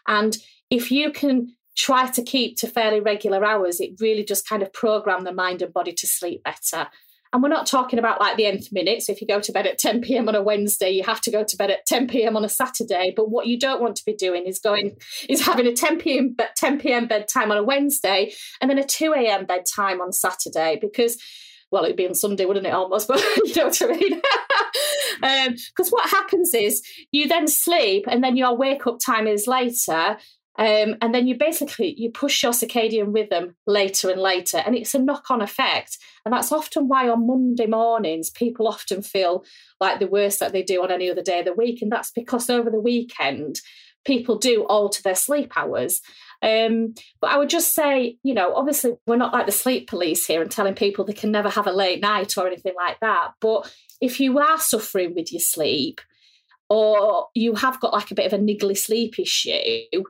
And 0.07 0.35
if 0.71 0.91
you 0.91 1.11
can 1.11 1.55
try 1.77 2.09
to 2.09 2.23
keep 2.23 2.57
to 2.57 2.67
fairly 2.67 2.99
regular 2.99 3.45
hours, 3.45 3.79
it 3.79 4.01
really 4.01 4.25
just 4.25 4.49
kind 4.49 4.63
of 4.63 4.73
program 4.73 5.23
the 5.23 5.31
mind 5.31 5.61
and 5.61 5.71
body 5.71 5.93
to 5.93 6.07
sleep 6.07 6.43
better. 6.43 6.87
And 7.33 7.41
we're 7.41 7.49
not 7.49 7.67
talking 7.67 7.97
about 7.97 8.19
like 8.19 8.35
the 8.35 8.47
nth 8.47 8.73
minute. 8.73 9.03
So 9.03 9.13
if 9.13 9.21
you 9.21 9.27
go 9.27 9.39
to 9.39 9.51
bed 9.53 9.65
at 9.65 9.77
10 9.77 10.01
p.m. 10.01 10.27
on 10.27 10.35
a 10.35 10.41
Wednesday, 10.41 10.89
you 10.89 11.03
have 11.03 11.21
to 11.21 11.31
go 11.31 11.45
to 11.45 11.55
bed 11.55 11.71
at 11.71 11.85
10 11.85 12.07
p.m. 12.07 12.35
on 12.35 12.43
a 12.43 12.49
Saturday. 12.49 13.13
But 13.15 13.29
what 13.29 13.47
you 13.47 13.57
don't 13.57 13.81
want 13.81 13.95
to 13.97 14.05
be 14.05 14.13
doing 14.13 14.45
is 14.45 14.59
going 14.59 14.97
is 15.29 15.45
having 15.45 15.65
a 15.65 15.71
10 15.71 15.99
p.m. 15.99 16.35
10 16.57 16.79
p.m. 16.79 17.07
bedtime 17.07 17.51
on 17.51 17.57
a 17.57 17.63
Wednesday 17.63 18.33
and 18.59 18.69
then 18.69 18.79
a 18.79 18.83
2 18.83 19.13
a.m. 19.13 19.45
bedtime 19.45 20.01
on 20.01 20.11
Saturday 20.11 20.77
because 20.81 21.17
well, 21.71 21.85
it'd 21.85 21.95
be 21.95 22.07
on 22.07 22.13
Sunday, 22.13 22.45
wouldn't 22.45 22.67
it? 22.67 22.73
Almost, 22.73 23.07
but 23.07 23.23
you 23.43 23.55
know 23.55 23.65
what 23.65 23.81
I 23.81 23.87
mean. 23.87 24.21
Because 25.21 25.87
um, 25.87 25.91
what 25.91 26.09
happens 26.09 26.53
is 26.53 26.83
you 27.11 27.27
then 27.27 27.47
sleep, 27.47 28.05
and 28.07 28.23
then 28.23 28.37
your 28.37 28.55
wake 28.55 28.85
up 28.85 28.99
time 29.03 29.27
is 29.27 29.47
later, 29.47 30.17
um, 30.57 30.97
and 31.01 31.15
then 31.15 31.27
you 31.27 31.37
basically 31.37 31.95
you 31.97 32.11
push 32.11 32.43
your 32.43 32.51
circadian 32.51 33.13
rhythm 33.13 33.55
later 33.65 34.09
and 34.09 34.21
later, 34.21 34.57
and 34.57 34.75
it's 34.75 34.93
a 34.93 34.99
knock-on 34.99 35.41
effect. 35.41 35.97
And 36.25 36.33
that's 36.33 36.51
often 36.51 36.87
why 36.87 37.09
on 37.09 37.25
Monday 37.25 37.65
mornings 37.65 38.29
people 38.29 38.67
often 38.67 39.01
feel 39.01 39.43
like 39.79 39.99
the 39.99 40.07
worst 40.07 40.39
that 40.39 40.51
they 40.51 40.61
do 40.61 40.83
on 40.83 40.91
any 40.91 41.09
other 41.09 41.23
day 41.23 41.39
of 41.39 41.45
the 41.45 41.53
week, 41.53 41.81
and 41.81 41.91
that's 41.91 42.11
because 42.11 42.49
over 42.49 42.69
the 42.69 42.79
weekend 42.79 43.61
people 44.05 44.37
do 44.37 44.63
alter 44.65 45.01
their 45.03 45.15
sleep 45.15 45.55
hours. 45.55 46.01
Um, 46.41 46.95
but 47.19 47.31
I 47.31 47.37
would 47.37 47.49
just 47.49 47.75
say, 47.75 48.17
you 48.23 48.33
know, 48.33 48.55
obviously 48.55 48.93
we're 49.05 49.15
not 49.15 49.33
like 49.33 49.45
the 49.45 49.51
sleep 49.51 49.87
police 49.87 50.25
here 50.25 50.41
and 50.41 50.49
telling 50.49 50.73
people 50.73 51.05
they 51.05 51.13
can 51.13 51.31
never 51.31 51.49
have 51.49 51.67
a 51.67 51.71
late 51.71 52.01
night 52.01 52.35
or 52.37 52.47
anything 52.47 52.73
like 52.75 52.99
that. 53.01 53.33
But 53.39 53.71
if 54.01 54.19
you 54.19 54.39
are 54.39 54.59
suffering 54.59 55.13
with 55.15 55.31
your 55.31 55.41
sleep, 55.41 56.01
or 56.71 57.27
you 57.35 57.53
have 57.55 57.81
got 57.81 57.91
like 57.91 58.11
a 58.11 58.15
bit 58.15 58.25
of 58.25 58.31
a 58.31 58.41
niggly 58.41 58.77
sleep 58.77 59.19
issue, 59.19 60.03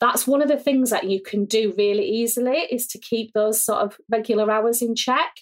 that's 0.00 0.26
one 0.26 0.40
of 0.40 0.48
the 0.48 0.56
things 0.56 0.88
that 0.88 1.04
you 1.04 1.20
can 1.22 1.44
do 1.44 1.74
really 1.76 2.08
easily 2.08 2.56
is 2.70 2.86
to 2.86 2.98
keep 2.98 3.34
those 3.34 3.62
sort 3.62 3.82
of 3.82 3.98
regular 4.08 4.50
hours 4.50 4.80
in 4.80 4.94
check. 4.94 5.40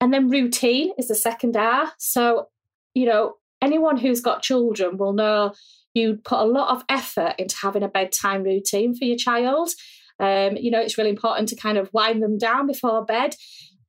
And 0.00 0.14
then 0.14 0.30
routine 0.30 0.92
is 0.96 1.08
the 1.08 1.16
second 1.16 1.56
R. 1.56 1.90
So, 1.98 2.46
you 2.94 3.04
know, 3.04 3.34
anyone 3.60 3.96
who's 3.96 4.20
got 4.20 4.42
children 4.42 4.96
will 4.96 5.12
know 5.12 5.54
you 5.94 6.18
put 6.24 6.40
a 6.40 6.44
lot 6.44 6.74
of 6.74 6.84
effort 6.88 7.34
into 7.38 7.56
having 7.62 7.82
a 7.82 7.88
bedtime 7.88 8.42
routine 8.42 8.94
for 8.94 9.04
your 9.04 9.16
child. 9.16 9.70
Um, 10.18 10.56
you 10.56 10.70
know, 10.70 10.80
it's 10.80 10.98
really 10.98 11.10
important 11.10 11.48
to 11.48 11.56
kind 11.56 11.78
of 11.78 11.90
wind 11.92 12.22
them 12.22 12.38
down 12.38 12.66
before 12.66 13.04
bed. 13.04 13.34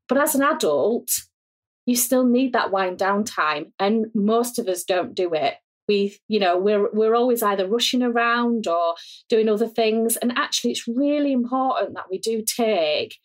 But 0.07 0.17
as 0.17 0.35
an 0.35 0.43
adult, 0.43 1.09
you 1.85 1.95
still 1.95 2.25
need 2.25 2.53
that 2.53 2.71
wind 2.71 2.97
down 2.97 3.23
time. 3.23 3.73
And 3.79 4.07
most 4.13 4.59
of 4.59 4.67
us 4.67 4.83
don't 4.83 5.15
do 5.15 5.33
it 5.33 5.55
we 5.87 6.17
you 6.27 6.39
know 6.39 6.57
we're 6.57 6.89
we're 6.93 7.15
always 7.15 7.43
either 7.43 7.67
rushing 7.67 8.01
around 8.01 8.67
or 8.67 8.95
doing 9.29 9.49
other 9.49 9.67
things 9.67 10.15
and 10.17 10.31
actually 10.37 10.71
it's 10.71 10.87
really 10.87 11.33
important 11.33 11.95
that 11.95 12.09
we 12.09 12.17
do 12.17 12.43
take 12.45 13.17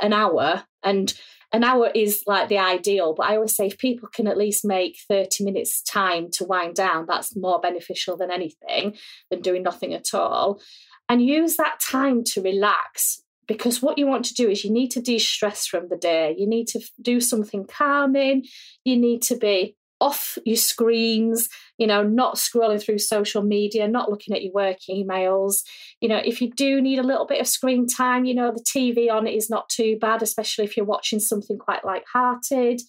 an 0.00 0.12
hour 0.12 0.64
and 0.82 1.14
an 1.54 1.64
hour 1.64 1.90
is 1.94 2.22
like 2.26 2.48
the 2.48 2.58
ideal 2.58 3.14
but 3.14 3.26
i 3.26 3.34
always 3.36 3.54
say 3.54 3.66
if 3.66 3.78
people 3.78 4.08
can 4.08 4.26
at 4.26 4.38
least 4.38 4.64
make 4.64 4.98
30 5.08 5.44
minutes 5.44 5.82
time 5.82 6.30
to 6.30 6.44
wind 6.44 6.74
down 6.74 7.04
that's 7.06 7.36
more 7.36 7.60
beneficial 7.60 8.16
than 8.16 8.30
anything 8.30 8.96
than 9.30 9.40
doing 9.40 9.62
nothing 9.62 9.94
at 9.94 10.14
all. 10.14 10.60
And 11.08 11.24
use 11.24 11.56
that 11.56 11.80
time 11.80 12.24
to 12.24 12.42
relax 12.42 13.22
because 13.46 13.82
what 13.82 13.98
you 13.98 14.06
want 14.06 14.24
to 14.26 14.34
do 14.34 14.48
is 14.48 14.64
you 14.64 14.70
need 14.70 14.90
to 14.92 15.02
de-stress 15.02 15.66
from 15.66 15.88
the 15.88 15.96
day. 15.96 16.34
You 16.38 16.46
need 16.46 16.68
to 16.68 16.80
do 17.00 17.20
something 17.20 17.66
calming. 17.66 18.44
You 18.84 18.96
need 18.96 19.20
to 19.22 19.36
be 19.36 19.76
off 20.02 20.36
your 20.44 20.56
screens, 20.56 21.48
you 21.78 21.86
know, 21.86 22.02
not 22.02 22.34
scrolling 22.34 22.82
through 22.82 22.98
social 22.98 23.40
media, 23.40 23.86
not 23.86 24.10
looking 24.10 24.34
at 24.34 24.42
your 24.42 24.52
work 24.52 24.78
emails. 24.90 25.62
You 26.00 26.08
know, 26.08 26.16
if 26.16 26.40
you 26.40 26.50
do 26.50 26.82
need 26.82 26.98
a 26.98 27.04
little 27.04 27.24
bit 27.24 27.40
of 27.40 27.46
screen 27.46 27.86
time, 27.86 28.24
you 28.24 28.34
know, 28.34 28.50
the 28.50 28.64
TV 28.64 29.10
on 29.10 29.28
is 29.28 29.48
not 29.48 29.68
too 29.68 29.96
bad, 30.00 30.20
especially 30.20 30.64
if 30.64 30.76
you're 30.76 30.84
watching 30.84 31.20
something 31.20 31.56
quite 31.56 31.84
light-hearted. 31.84 32.82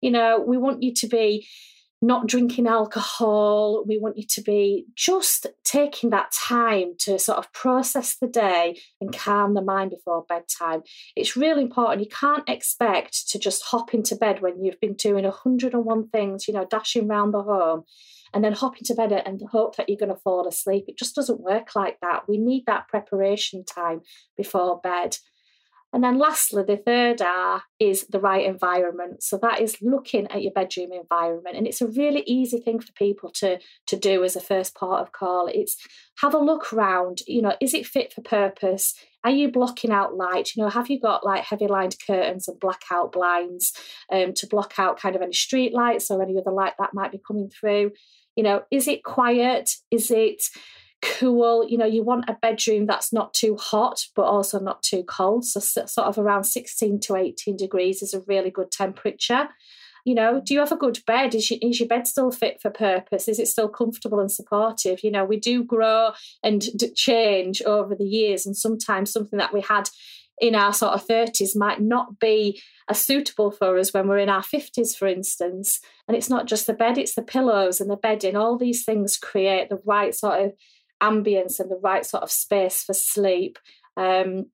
You 0.00 0.12
know, 0.12 0.42
we 0.46 0.56
want 0.56 0.82
you 0.82 0.94
to 0.94 1.08
be 1.08 1.46
not 2.02 2.26
drinking 2.26 2.66
alcohol. 2.66 3.84
We 3.86 3.98
want 3.98 4.16
you 4.16 4.24
to 4.28 4.40
be 4.42 4.86
just 4.94 5.46
taking 5.64 6.10
that 6.10 6.32
time 6.32 6.94
to 7.00 7.18
sort 7.18 7.38
of 7.38 7.52
process 7.52 8.16
the 8.16 8.26
day 8.26 8.80
and 9.00 9.16
calm 9.16 9.54
the 9.54 9.62
mind 9.62 9.90
before 9.90 10.24
bedtime. 10.28 10.82
It's 11.14 11.36
really 11.36 11.62
important. 11.62 12.00
You 12.00 12.08
can't 12.08 12.48
expect 12.48 13.28
to 13.30 13.38
just 13.38 13.64
hop 13.64 13.92
into 13.92 14.16
bed 14.16 14.40
when 14.40 14.64
you've 14.64 14.80
been 14.80 14.94
doing 14.94 15.24
101 15.24 16.08
things, 16.08 16.48
you 16.48 16.54
know, 16.54 16.66
dashing 16.68 17.10
around 17.10 17.32
the 17.32 17.42
home 17.42 17.84
and 18.32 18.44
then 18.44 18.52
hop 18.52 18.78
into 18.78 18.94
bed 18.94 19.12
and 19.12 19.42
hope 19.50 19.76
that 19.76 19.88
you're 19.88 19.98
going 19.98 20.14
to 20.14 20.20
fall 20.22 20.46
asleep. 20.46 20.84
It 20.86 20.96
just 20.96 21.14
doesn't 21.14 21.40
work 21.40 21.74
like 21.74 21.98
that. 22.00 22.28
We 22.28 22.38
need 22.38 22.64
that 22.66 22.88
preparation 22.88 23.64
time 23.64 24.00
before 24.36 24.80
bed. 24.80 25.16
And 25.92 26.04
then 26.04 26.18
lastly, 26.18 26.62
the 26.62 26.76
third 26.76 27.20
R 27.20 27.62
is 27.80 28.06
the 28.06 28.20
right 28.20 28.46
environment. 28.46 29.22
So 29.22 29.38
that 29.42 29.60
is 29.60 29.82
looking 29.82 30.28
at 30.28 30.42
your 30.42 30.52
bedroom 30.52 30.92
environment. 30.92 31.56
And 31.56 31.66
it's 31.66 31.80
a 31.80 31.88
really 31.88 32.22
easy 32.26 32.60
thing 32.60 32.80
for 32.80 32.92
people 32.92 33.30
to, 33.36 33.58
to 33.86 33.96
do 33.96 34.22
as 34.22 34.36
a 34.36 34.40
first 34.40 34.74
part 34.76 35.02
of 35.02 35.12
call. 35.12 35.48
It's 35.52 35.76
have 36.20 36.34
a 36.34 36.38
look 36.38 36.72
around, 36.72 37.22
you 37.26 37.42
know, 37.42 37.54
is 37.60 37.74
it 37.74 37.86
fit 37.86 38.12
for 38.12 38.22
purpose? 38.22 38.94
Are 39.24 39.30
you 39.30 39.50
blocking 39.50 39.90
out 39.90 40.14
light? 40.14 40.50
You 40.54 40.62
know, 40.62 40.70
have 40.70 40.88
you 40.88 41.00
got 41.00 41.26
like 41.26 41.44
heavy 41.44 41.66
lined 41.66 41.96
curtains 42.06 42.46
and 42.46 42.60
blackout 42.60 43.12
blinds 43.12 43.72
um, 44.12 44.32
to 44.34 44.46
block 44.46 44.74
out 44.78 45.00
kind 45.00 45.16
of 45.16 45.22
any 45.22 45.32
street 45.32 45.74
lights 45.74 46.10
or 46.10 46.22
any 46.22 46.38
other 46.38 46.52
light 46.52 46.74
that 46.78 46.94
might 46.94 47.12
be 47.12 47.20
coming 47.26 47.50
through? 47.50 47.92
You 48.36 48.44
know, 48.44 48.62
is 48.70 48.86
it 48.86 49.02
quiet? 49.02 49.70
Is 49.90 50.10
it 50.10 50.42
cool. 51.02 51.66
You 51.68 51.78
know, 51.78 51.86
you 51.86 52.02
want 52.02 52.28
a 52.28 52.36
bedroom 52.40 52.86
that's 52.86 53.12
not 53.12 53.34
too 53.34 53.56
hot, 53.56 54.04
but 54.14 54.22
also 54.22 54.58
not 54.58 54.82
too 54.82 55.02
cold. 55.04 55.44
So, 55.44 55.60
sort 55.60 56.06
of 56.06 56.18
around 56.18 56.44
16 56.44 57.00
to 57.00 57.16
18 57.16 57.56
degrees 57.56 58.02
is 58.02 58.14
a 58.14 58.22
really 58.26 58.50
good 58.50 58.70
temperature. 58.70 59.48
You 60.04 60.14
know, 60.14 60.40
do 60.44 60.54
you 60.54 60.60
have 60.60 60.72
a 60.72 60.76
good 60.76 60.98
bed? 61.06 61.34
Is 61.34 61.50
your, 61.50 61.58
is 61.62 61.78
your 61.78 61.88
bed 61.88 62.06
still 62.06 62.30
fit 62.30 62.60
for 62.60 62.70
purpose? 62.70 63.28
Is 63.28 63.38
it 63.38 63.48
still 63.48 63.68
comfortable 63.68 64.18
and 64.18 64.32
supportive? 64.32 65.04
You 65.04 65.10
know, 65.10 65.24
we 65.24 65.38
do 65.38 65.62
grow 65.62 66.12
and 66.42 66.62
d- 66.76 66.92
change 66.94 67.60
over 67.62 67.94
the 67.94 68.06
years, 68.06 68.46
and 68.46 68.56
sometimes 68.56 69.12
something 69.12 69.38
that 69.38 69.52
we 69.52 69.60
had 69.60 69.90
in 70.40 70.54
our 70.54 70.72
sort 70.72 70.94
of 70.94 71.06
30s 71.06 71.54
might 71.54 71.80
not 71.80 72.18
be 72.18 72.60
as 72.88 72.98
suitable 73.04 73.50
for 73.50 73.78
us 73.78 73.92
when 73.92 74.08
we're 74.08 74.18
in 74.18 74.30
our 74.30 74.42
50s, 74.42 74.96
for 74.96 75.06
instance. 75.06 75.80
And 76.08 76.16
it's 76.16 76.30
not 76.30 76.46
just 76.46 76.66
the 76.66 76.72
bed, 76.72 76.96
it's 76.96 77.14
the 77.14 77.22
pillows 77.22 77.80
and 77.80 77.90
the 77.90 77.96
bedding. 77.96 78.36
All 78.36 78.56
these 78.56 78.84
things 78.84 79.18
create 79.18 79.68
the 79.68 79.80
right 79.84 80.14
sort 80.14 80.40
of 80.42 80.52
ambience 81.02 81.60
and 81.60 81.70
the 81.70 81.80
right 81.82 82.04
sort 82.04 82.22
of 82.22 82.30
space 82.30 82.82
for 82.82 82.94
sleep. 82.94 83.58
Um, 83.96 84.46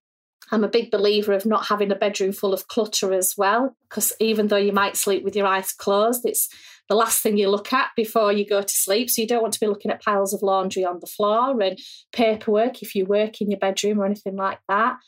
I'm 0.53 0.65
a 0.65 0.69
big 0.69 0.91
believer 0.91 1.33
of 1.33 1.45
not 1.45 1.67
having 1.67 1.91
a 1.91 1.97
bedroom 1.97 2.33
full 2.33 2.55
of 2.55 2.69
clutter 2.69 3.13
as 3.13 3.35
well, 3.37 3.77
because 3.89 4.13
even 4.21 4.47
though 4.47 4.57
you 4.57 4.73
might 4.73 4.97
sleep 4.97 5.25
with 5.25 5.35
your 5.35 5.47
eyes 5.47 5.73
closed, 5.73 6.25
it's 6.25 6.49
the 6.89 6.95
last 6.95 7.21
thing 7.21 7.37
you 7.37 7.51
look 7.51 7.73
at 7.73 7.89
before 7.97 8.33
you 8.33 8.47
go 8.47 8.63
to 8.63 8.75
sleep. 8.75 9.11
So 9.11 9.23
you 9.23 9.29
don't 9.29 9.43
want 9.43 9.55
to 9.55 9.61
be 9.61 9.67
looking 9.67 9.91
at 9.91 10.05
piles 10.05 10.33
of 10.33 10.43
laundry 10.43 10.85
on 10.85 10.99
the 11.01 11.09
floor 11.09 11.61
and 11.61 11.79
paperwork 12.13 12.81
if 12.81 12.95
you 12.95 13.07
work 13.07 13.41
in 13.41 13.51
your 13.51 13.59
bedroom 13.59 14.01
or 14.01 14.07
anything 14.07 14.37
like 14.37 14.61
that. 14.69 14.99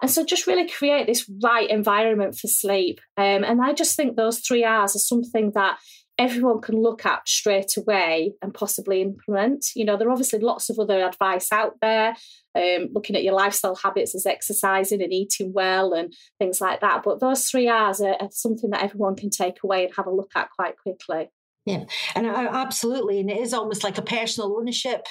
And 0.00 0.10
so 0.10 0.24
just 0.24 0.46
really 0.46 0.68
create 0.68 1.06
this 1.06 1.30
right 1.42 1.68
environment 1.68 2.36
for 2.36 2.48
sleep. 2.48 3.00
Um, 3.16 3.44
and 3.44 3.62
I 3.62 3.72
just 3.72 3.96
think 3.96 4.16
those 4.16 4.40
three 4.40 4.64
R's 4.64 4.96
are 4.96 5.00
something 5.00 5.52
that 5.54 5.78
everyone 6.18 6.60
can 6.60 6.80
look 6.80 7.04
at 7.04 7.28
straight 7.28 7.76
away 7.76 8.32
and 8.40 8.54
possibly 8.54 9.02
implement. 9.02 9.66
You 9.74 9.84
know, 9.84 9.96
there 9.96 10.08
are 10.08 10.12
obviously 10.12 10.38
lots 10.38 10.70
of 10.70 10.78
other 10.78 11.04
advice 11.04 11.52
out 11.52 11.74
there, 11.82 12.14
um, 12.54 12.88
looking 12.92 13.16
at 13.16 13.22
your 13.22 13.34
lifestyle 13.34 13.76
habits 13.76 14.14
as 14.14 14.26
exercising 14.26 15.02
and 15.02 15.12
eating 15.12 15.52
well 15.52 15.92
and 15.92 16.12
things 16.38 16.60
like 16.60 16.80
that. 16.80 17.02
But 17.04 17.20
those 17.20 17.44
three 17.44 17.68
R's 17.68 18.00
are, 18.00 18.16
are 18.20 18.28
something 18.30 18.70
that 18.70 18.82
everyone 18.82 19.16
can 19.16 19.30
take 19.30 19.58
away 19.62 19.84
and 19.84 19.94
have 19.96 20.06
a 20.06 20.14
look 20.14 20.30
at 20.34 20.50
quite 20.50 20.78
quickly. 20.78 21.28
Yeah, 21.66 21.84
and 22.14 22.28
I, 22.28 22.46
absolutely, 22.46 23.18
and 23.18 23.28
it 23.28 23.38
is 23.38 23.52
almost 23.52 23.82
like 23.82 23.98
a 23.98 24.02
personal 24.02 24.56
ownership 24.56 25.06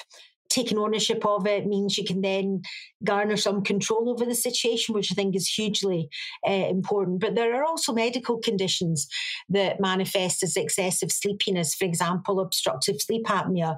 taking 0.56 0.78
ownership 0.78 1.24
of 1.26 1.46
it 1.46 1.66
means 1.66 1.98
you 1.98 2.04
can 2.04 2.22
then 2.22 2.62
garner 3.04 3.36
some 3.36 3.62
control 3.62 4.08
over 4.08 4.24
the 4.24 4.34
situation, 4.34 4.94
which 4.94 5.12
I 5.12 5.14
think 5.14 5.36
is 5.36 5.48
hugely 5.48 6.08
uh, 6.48 6.52
important. 6.52 7.20
But 7.20 7.34
there 7.34 7.54
are 7.54 7.64
also 7.64 7.92
medical 7.92 8.38
conditions 8.38 9.06
that 9.50 9.80
manifest 9.80 10.42
as 10.42 10.56
excessive 10.56 11.12
sleepiness, 11.12 11.74
for 11.74 11.84
example, 11.84 12.40
obstructive 12.40 12.96
sleep 13.00 13.26
apnea. 13.26 13.76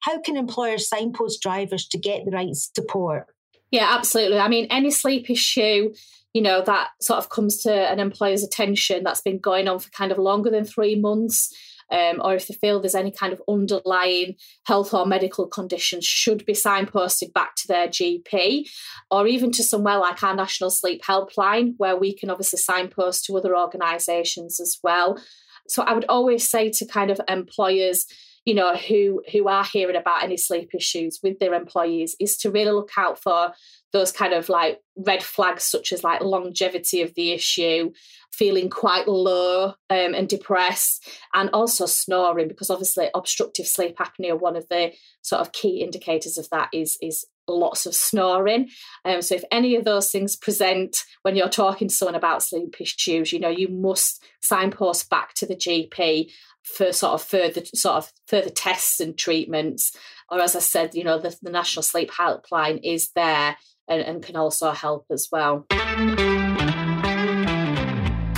How 0.00 0.20
can 0.20 0.36
employers 0.36 0.88
signpost 0.88 1.40
drivers 1.40 1.88
to 1.88 1.98
get 1.98 2.24
the 2.24 2.32
right 2.32 2.54
support? 2.54 3.26
Yeah, 3.70 3.94
absolutely. 3.96 4.38
I 4.38 4.48
mean, 4.48 4.66
any 4.70 4.90
sleep 4.90 5.30
issue 5.30 5.94
you 6.32 6.42
know 6.42 6.62
that 6.64 6.90
sort 7.00 7.18
of 7.18 7.28
comes 7.28 7.56
to 7.62 7.72
an 7.72 7.98
employer's 7.98 8.44
attention 8.44 9.02
that's 9.02 9.20
been 9.20 9.38
going 9.38 9.66
on 9.66 9.80
for 9.80 9.90
kind 9.90 10.12
of 10.12 10.18
longer 10.18 10.48
than 10.48 10.64
three 10.64 10.94
months 10.94 11.52
um, 11.90 12.20
or 12.22 12.34
if 12.34 12.46
they 12.46 12.54
feel 12.54 12.80
there's 12.80 12.94
any 12.94 13.10
kind 13.10 13.32
of 13.32 13.42
underlying 13.48 14.34
health 14.64 14.94
or 14.94 15.06
medical 15.06 15.46
conditions, 15.46 16.04
should 16.04 16.44
be 16.46 16.52
signposted 16.52 17.32
back 17.32 17.56
to 17.56 17.68
their 17.68 17.88
GP 17.88 18.68
or 19.10 19.26
even 19.26 19.50
to 19.52 19.62
somewhere 19.62 19.98
like 19.98 20.22
our 20.22 20.34
National 20.34 20.70
Sleep 20.70 21.02
Helpline, 21.02 21.74
where 21.78 21.96
we 21.96 22.14
can 22.14 22.30
obviously 22.30 22.58
signpost 22.58 23.24
to 23.24 23.36
other 23.36 23.56
organisations 23.56 24.60
as 24.60 24.78
well. 24.82 25.20
So 25.68 25.82
I 25.82 25.92
would 25.92 26.06
always 26.08 26.50
say 26.50 26.70
to 26.70 26.86
kind 26.86 27.10
of 27.10 27.20
employers, 27.28 28.06
you 28.44 28.54
know 28.54 28.74
who 28.74 29.22
who 29.32 29.48
are 29.48 29.64
hearing 29.64 29.96
about 29.96 30.22
any 30.22 30.36
sleep 30.36 30.70
issues 30.74 31.20
with 31.22 31.38
their 31.38 31.54
employees 31.54 32.16
is 32.18 32.36
to 32.38 32.50
really 32.50 32.72
look 32.72 32.90
out 32.96 33.20
for 33.20 33.52
those 33.92 34.12
kind 34.12 34.32
of 34.32 34.48
like 34.48 34.78
red 34.96 35.22
flags 35.22 35.64
such 35.64 35.92
as 35.92 36.04
like 36.04 36.20
longevity 36.20 37.02
of 37.02 37.14
the 37.14 37.32
issue 37.32 37.90
feeling 38.32 38.70
quite 38.70 39.08
low 39.08 39.74
um, 39.90 40.14
and 40.14 40.28
depressed 40.28 41.08
and 41.34 41.50
also 41.52 41.86
snoring 41.86 42.48
because 42.48 42.70
obviously 42.70 43.10
obstructive 43.14 43.66
sleep 43.66 43.96
apnea 43.98 44.38
one 44.38 44.56
of 44.56 44.66
the 44.68 44.92
sort 45.22 45.40
of 45.40 45.52
key 45.52 45.82
indicators 45.82 46.38
of 46.38 46.48
that 46.50 46.68
is 46.72 46.96
is 47.02 47.26
lots 47.48 47.84
of 47.84 47.94
snoring. 47.94 48.68
Um, 49.04 49.22
so 49.22 49.34
if 49.34 49.42
any 49.50 49.74
of 49.74 49.84
those 49.84 50.10
things 50.10 50.36
present 50.36 51.04
when 51.22 51.34
you're 51.34 51.48
talking 51.48 51.88
to 51.88 51.94
someone 51.94 52.14
about 52.14 52.42
sleep 52.42 52.80
issues 52.80 53.32
you 53.32 53.40
know 53.40 53.48
you 53.48 53.68
must 53.68 54.22
signpost 54.40 55.10
back 55.10 55.34
to 55.34 55.46
the 55.46 55.56
gp 55.56 56.30
for 56.62 56.92
sort 56.92 57.14
of 57.14 57.22
further 57.22 57.62
sort 57.74 57.96
of 57.96 58.12
further 58.26 58.50
tests 58.50 59.00
and 59.00 59.16
treatments 59.16 59.96
or 60.30 60.40
as 60.40 60.54
i 60.54 60.60
said 60.60 60.94
you 60.94 61.04
know 61.04 61.18
the, 61.18 61.36
the 61.42 61.50
national 61.50 61.82
sleep 61.82 62.10
helpline 62.10 62.80
is 62.82 63.10
there 63.14 63.56
and, 63.88 64.02
and 64.02 64.22
can 64.22 64.36
also 64.36 64.70
help 64.70 65.06
as 65.10 65.28
well 65.32 65.66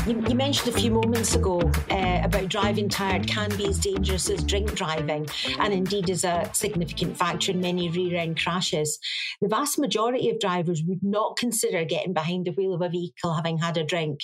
you, 0.07 0.21
you, 0.29 0.35
mentioned 0.35 0.75
a 0.75 0.79
few 0.79 0.91
moments 0.91 1.37
ago 1.37 1.61
uh, 1.91 2.21
about 2.25 2.49
driving 2.49 2.89
tired 2.89 3.29
can 3.29 3.57
be 3.57 3.69
as 3.69 3.79
dangerous 3.79 4.29
as 4.29 4.43
drink 4.43 4.75
driving, 4.75 5.29
and 5.61 5.73
indeed 5.73 6.11
is 6.11 6.25
a 6.25 6.51
significant 6.53 7.17
factor 7.17 7.53
in 7.53 7.61
many 7.61 7.89
rear 7.89 8.19
end 8.19 8.41
crashes. 8.41 8.99
The 9.41 9.49
vast 9.49 9.79
majority 9.79 10.29
of 10.29 10.41
drivers 10.41 10.83
would 10.87 11.03
not 11.03 11.37
consider 11.37 11.85
getting 11.85 12.15
behind 12.15 12.47
the 12.47 12.51
wheel 12.51 12.75
of 12.75 12.83
a 12.83 12.89
vehicle 12.89 13.35
having 13.35 13.59
had 13.59 13.77
a 13.77 13.85
drink. 13.85 14.21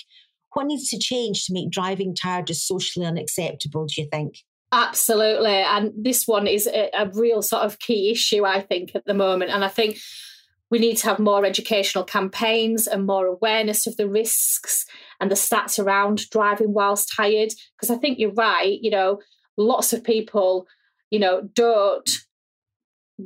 What 0.53 0.65
needs 0.65 0.89
to 0.89 0.99
change 0.99 1.45
to 1.45 1.53
make 1.53 1.69
driving 1.69 2.15
tired 2.15 2.49
as 2.49 2.63
socially 2.63 3.05
unacceptable, 3.05 3.85
do 3.85 4.01
you 4.01 4.07
think? 4.11 4.35
Absolutely. 4.71 5.55
And 5.55 5.91
this 5.97 6.27
one 6.27 6.47
is 6.47 6.67
a, 6.67 6.89
a 6.97 7.09
real 7.13 7.41
sort 7.41 7.63
of 7.63 7.79
key 7.79 8.11
issue, 8.11 8.45
I 8.45 8.61
think, 8.61 8.91
at 8.95 9.05
the 9.05 9.13
moment. 9.13 9.51
And 9.51 9.63
I 9.63 9.67
think 9.67 9.97
we 10.69 10.77
need 10.79 10.97
to 10.97 11.07
have 11.07 11.19
more 11.19 11.45
educational 11.45 12.03
campaigns 12.03 12.85
and 12.85 13.05
more 13.05 13.25
awareness 13.25 13.87
of 13.87 13.97
the 13.97 14.07
risks 14.07 14.85
and 15.19 15.31
the 15.31 15.35
stats 15.35 15.83
around 15.83 16.29
driving 16.29 16.73
whilst 16.73 17.11
tired. 17.15 17.51
Because 17.75 17.89
I 17.89 17.97
think 17.97 18.19
you're 18.19 18.33
right, 18.33 18.77
you 18.79 18.91
know, 18.91 19.19
lots 19.57 19.93
of 19.93 20.03
people, 20.03 20.67
you 21.09 21.19
know, 21.19 21.49
don't 21.53 22.09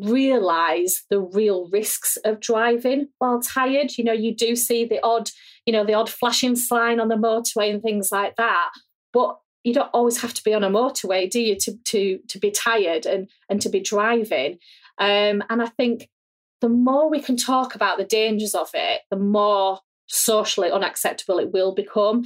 realize 0.01 1.03
the 1.09 1.19
real 1.19 1.69
risks 1.71 2.17
of 2.25 2.39
driving 2.39 3.07
while 3.19 3.39
tired. 3.39 3.97
You 3.97 4.03
know, 4.03 4.13
you 4.13 4.35
do 4.35 4.55
see 4.55 4.85
the 4.85 4.99
odd, 5.03 5.29
you 5.65 5.73
know, 5.73 5.85
the 5.85 5.93
odd 5.93 6.09
flashing 6.09 6.55
sign 6.55 6.99
on 6.99 7.09
the 7.09 7.15
motorway 7.15 7.71
and 7.71 7.81
things 7.81 8.09
like 8.11 8.35
that. 8.37 8.69
But 9.11 9.37
you 9.63 9.73
don't 9.73 9.89
always 9.93 10.21
have 10.21 10.33
to 10.33 10.43
be 10.43 10.53
on 10.53 10.63
a 10.63 10.69
motorway, 10.69 11.29
do 11.29 11.41
you, 11.41 11.55
to 11.55 11.77
to 11.85 12.19
to 12.27 12.39
be 12.39 12.51
tired 12.51 13.05
and 13.05 13.29
and 13.49 13.61
to 13.61 13.69
be 13.69 13.79
driving. 13.79 14.59
Um, 14.99 15.43
and 15.49 15.61
I 15.61 15.67
think 15.67 16.09
the 16.61 16.69
more 16.69 17.09
we 17.09 17.21
can 17.21 17.37
talk 17.37 17.75
about 17.75 17.97
the 17.97 18.05
dangers 18.05 18.55
of 18.55 18.69
it, 18.73 19.01
the 19.09 19.17
more 19.17 19.79
socially 20.07 20.71
unacceptable 20.71 21.39
it 21.39 21.51
will 21.51 21.73
become. 21.73 22.23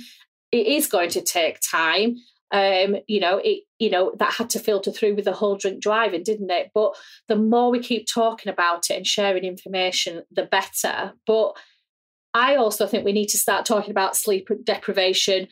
It 0.52 0.68
is 0.68 0.88
going 0.88 1.10
to 1.12 1.22
take 1.22 1.60
time. 1.60 2.18
Um, 2.52 2.98
you 3.08 3.20
know, 3.20 3.42
it 3.44 3.64
you 3.78 3.90
know, 3.90 4.14
that 4.20 4.34
had 4.34 4.50
to 4.52 4.60
filter 4.60 4.92
through 4.92 5.16
with 5.16 5.26
the 5.26 5.34
whole 5.34 5.58
drink 5.58 5.82
driving, 5.82 6.24
didn't 6.24 6.50
it? 6.50 6.72
But 6.74 6.96
the 7.28 7.36
more 7.36 7.70
we 7.70 7.80
keep 7.80 8.08
talking 8.08 8.52
about 8.52 8.90
it 8.90 8.96
and 8.96 9.06
sharing 9.06 9.44
information, 9.44 10.24
the 10.32 10.44
better. 10.44 11.14
But 11.26 11.58
I 12.34 12.56
also 12.56 12.88
think 12.88 13.04
we 13.04 13.12
need 13.12 13.30
to 13.30 13.38
start 13.38 13.66
talking 13.66 13.92
about 13.92 14.16
sleep 14.16 14.50
deprivation 14.64 15.48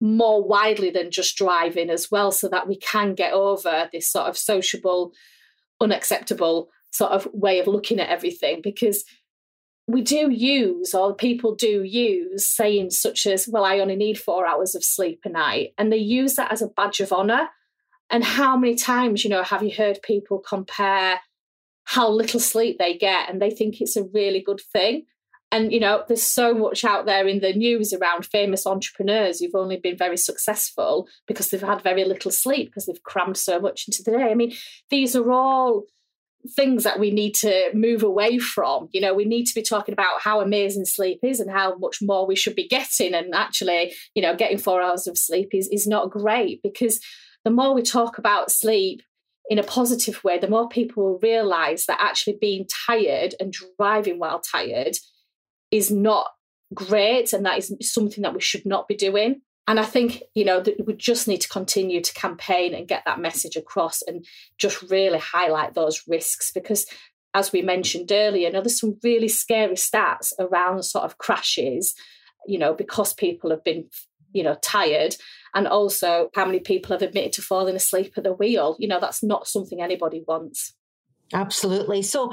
more 0.00 0.42
widely 0.46 0.90
than 0.90 1.10
just 1.10 1.36
driving 1.36 1.90
as 1.90 2.08
well, 2.10 2.30
so 2.30 2.48
that 2.48 2.68
we 2.68 2.76
can 2.76 3.14
get 3.14 3.32
over 3.32 3.88
this 3.92 4.08
sort 4.08 4.26
of 4.26 4.38
sociable, 4.38 5.12
unacceptable 5.80 6.70
sort 6.90 7.12
of 7.12 7.28
way 7.32 7.58
of 7.58 7.66
looking 7.66 8.00
at 8.00 8.08
everything 8.08 8.60
because 8.62 9.04
we 9.88 10.02
do 10.02 10.30
use 10.30 10.94
or 10.94 11.14
people 11.14 11.54
do 11.54 11.82
use 11.82 12.46
sayings 12.46 13.00
such 13.00 13.26
as 13.26 13.48
well 13.48 13.64
i 13.64 13.78
only 13.78 13.96
need 13.96 14.18
four 14.18 14.46
hours 14.46 14.74
of 14.74 14.84
sleep 14.84 15.20
a 15.24 15.28
night 15.28 15.72
and 15.78 15.90
they 15.90 15.96
use 15.96 16.34
that 16.34 16.52
as 16.52 16.62
a 16.62 16.68
badge 16.68 17.00
of 17.00 17.12
honor. 17.12 17.48
And 18.10 18.24
how 18.24 18.56
many 18.56 18.74
times 18.74 19.24
you 19.24 19.30
know 19.30 19.42
have 19.42 19.62
you 19.62 19.70
heard 19.70 20.00
people 20.02 20.38
compare 20.38 21.20
how 21.84 22.10
little 22.10 22.40
sleep 22.40 22.78
they 22.78 22.96
get 22.96 23.28
and 23.28 23.40
they 23.40 23.50
think 23.50 23.80
it's 23.80 23.96
a 23.96 24.04
really 24.14 24.40
good 24.40 24.60
thing? 24.72 25.04
And 25.50 25.72
you 25.72 25.80
know 25.80 26.04
there's 26.08 26.22
so 26.22 26.54
much 26.54 26.84
out 26.84 27.06
there 27.06 27.26
in 27.26 27.40
the 27.40 27.52
news 27.52 27.92
around 27.92 28.26
famous 28.26 28.66
entrepreneurs 28.66 29.40
who've 29.40 29.54
only 29.54 29.76
been 29.76 29.96
very 29.96 30.16
successful 30.16 31.08
because 31.26 31.50
they've 31.50 31.60
had 31.60 31.82
very 31.82 32.04
little 32.04 32.30
sleep 32.30 32.68
because 32.68 32.86
they've 32.86 33.02
crammed 33.02 33.36
so 33.36 33.60
much 33.60 33.86
into 33.88 34.02
the 34.02 34.16
day. 34.16 34.24
I 34.24 34.34
mean 34.34 34.54
these 34.90 35.14
are 35.16 35.30
all 35.30 35.84
things 36.54 36.84
that 36.84 36.98
we 36.98 37.10
need 37.10 37.34
to 37.34 37.70
move 37.74 38.02
away 38.02 38.38
from. 38.38 38.88
You 38.92 39.00
know, 39.00 39.14
we 39.14 39.24
need 39.24 39.44
to 39.46 39.54
be 39.54 39.62
talking 39.62 39.92
about 39.92 40.20
how 40.20 40.40
amazing 40.40 40.84
sleep 40.84 41.20
is 41.22 41.40
and 41.40 41.50
how 41.50 41.76
much 41.76 41.98
more 42.00 42.26
we 42.26 42.36
should 42.36 42.54
be 42.54 42.68
getting. 42.68 43.14
And 43.14 43.34
actually, 43.34 43.92
you 44.14 44.22
know, 44.22 44.36
getting 44.36 44.58
four 44.58 44.80
hours 44.80 45.06
of 45.06 45.18
sleep 45.18 45.50
is, 45.52 45.68
is 45.68 45.86
not 45.86 46.10
great 46.10 46.60
because 46.62 47.00
the 47.44 47.50
more 47.50 47.74
we 47.74 47.82
talk 47.82 48.18
about 48.18 48.50
sleep 48.50 49.02
in 49.50 49.58
a 49.58 49.64
positive 49.64 50.22
way, 50.22 50.38
the 50.38 50.48
more 50.48 50.68
people 50.68 51.04
will 51.04 51.18
realize 51.22 51.86
that 51.86 52.00
actually 52.00 52.36
being 52.40 52.66
tired 52.86 53.34
and 53.40 53.54
driving 53.78 54.18
while 54.18 54.40
tired 54.40 54.96
is 55.70 55.90
not 55.90 56.28
great 56.74 57.32
and 57.32 57.46
that 57.46 57.58
is 57.58 57.74
something 57.80 58.22
that 58.22 58.34
we 58.34 58.40
should 58.40 58.66
not 58.66 58.86
be 58.86 58.94
doing. 58.94 59.40
And 59.68 59.78
I 59.78 59.84
think, 59.84 60.22
you 60.34 60.46
know, 60.46 60.64
we 60.86 60.94
just 60.94 61.28
need 61.28 61.42
to 61.42 61.48
continue 61.48 62.00
to 62.00 62.14
campaign 62.14 62.74
and 62.74 62.88
get 62.88 63.02
that 63.04 63.20
message 63.20 63.54
across 63.54 64.00
and 64.00 64.24
just 64.56 64.80
really 64.90 65.18
highlight 65.18 65.74
those 65.74 66.02
risks 66.08 66.50
because 66.50 66.86
as 67.34 67.52
we 67.52 67.60
mentioned 67.60 68.10
earlier, 68.10 68.48
you 68.48 68.52
know, 68.52 68.62
there's 68.62 68.80
some 68.80 68.98
really 69.04 69.28
scary 69.28 69.74
stats 69.74 70.32
around 70.40 70.82
sort 70.84 71.04
of 71.04 71.18
crashes, 71.18 71.94
you 72.46 72.58
know, 72.58 72.72
because 72.72 73.12
people 73.12 73.50
have 73.50 73.62
been, 73.62 73.84
you 74.32 74.42
know, 74.42 74.56
tired 74.62 75.14
and 75.54 75.68
also 75.68 76.30
how 76.34 76.46
many 76.46 76.60
people 76.60 76.94
have 76.94 77.02
admitted 77.02 77.34
to 77.34 77.42
falling 77.42 77.76
asleep 77.76 78.14
at 78.16 78.24
the 78.24 78.32
wheel. 78.32 78.74
You 78.78 78.88
know, 78.88 78.98
that's 78.98 79.22
not 79.22 79.46
something 79.46 79.82
anybody 79.82 80.24
wants. 80.26 80.72
Absolutely. 81.34 82.00
So 82.00 82.32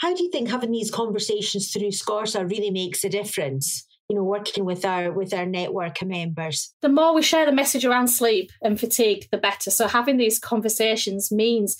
how 0.00 0.14
do 0.14 0.22
you 0.22 0.30
think 0.30 0.48
having 0.48 0.72
these 0.72 0.90
conversations 0.90 1.70
through 1.70 1.92
SCORSA 1.92 2.50
really 2.50 2.70
makes 2.70 3.04
a 3.04 3.10
difference? 3.10 3.86
You 4.08 4.16
know 4.16 4.24
working 4.24 4.64
with 4.64 4.84
our 4.84 5.12
with 5.12 5.32
our 5.32 5.46
network 5.46 6.02
of 6.02 6.08
members 6.08 6.74
the 6.82 6.88
more 6.88 7.14
we 7.14 7.22
share 7.22 7.46
the 7.46 7.52
message 7.52 7.84
around 7.84 8.08
sleep 8.08 8.50
and 8.62 8.78
fatigue 8.78 9.26
the 9.30 9.38
better 9.38 9.70
so 9.70 9.86
having 9.86 10.16
these 10.16 10.38
conversations 10.38 11.30
means 11.30 11.76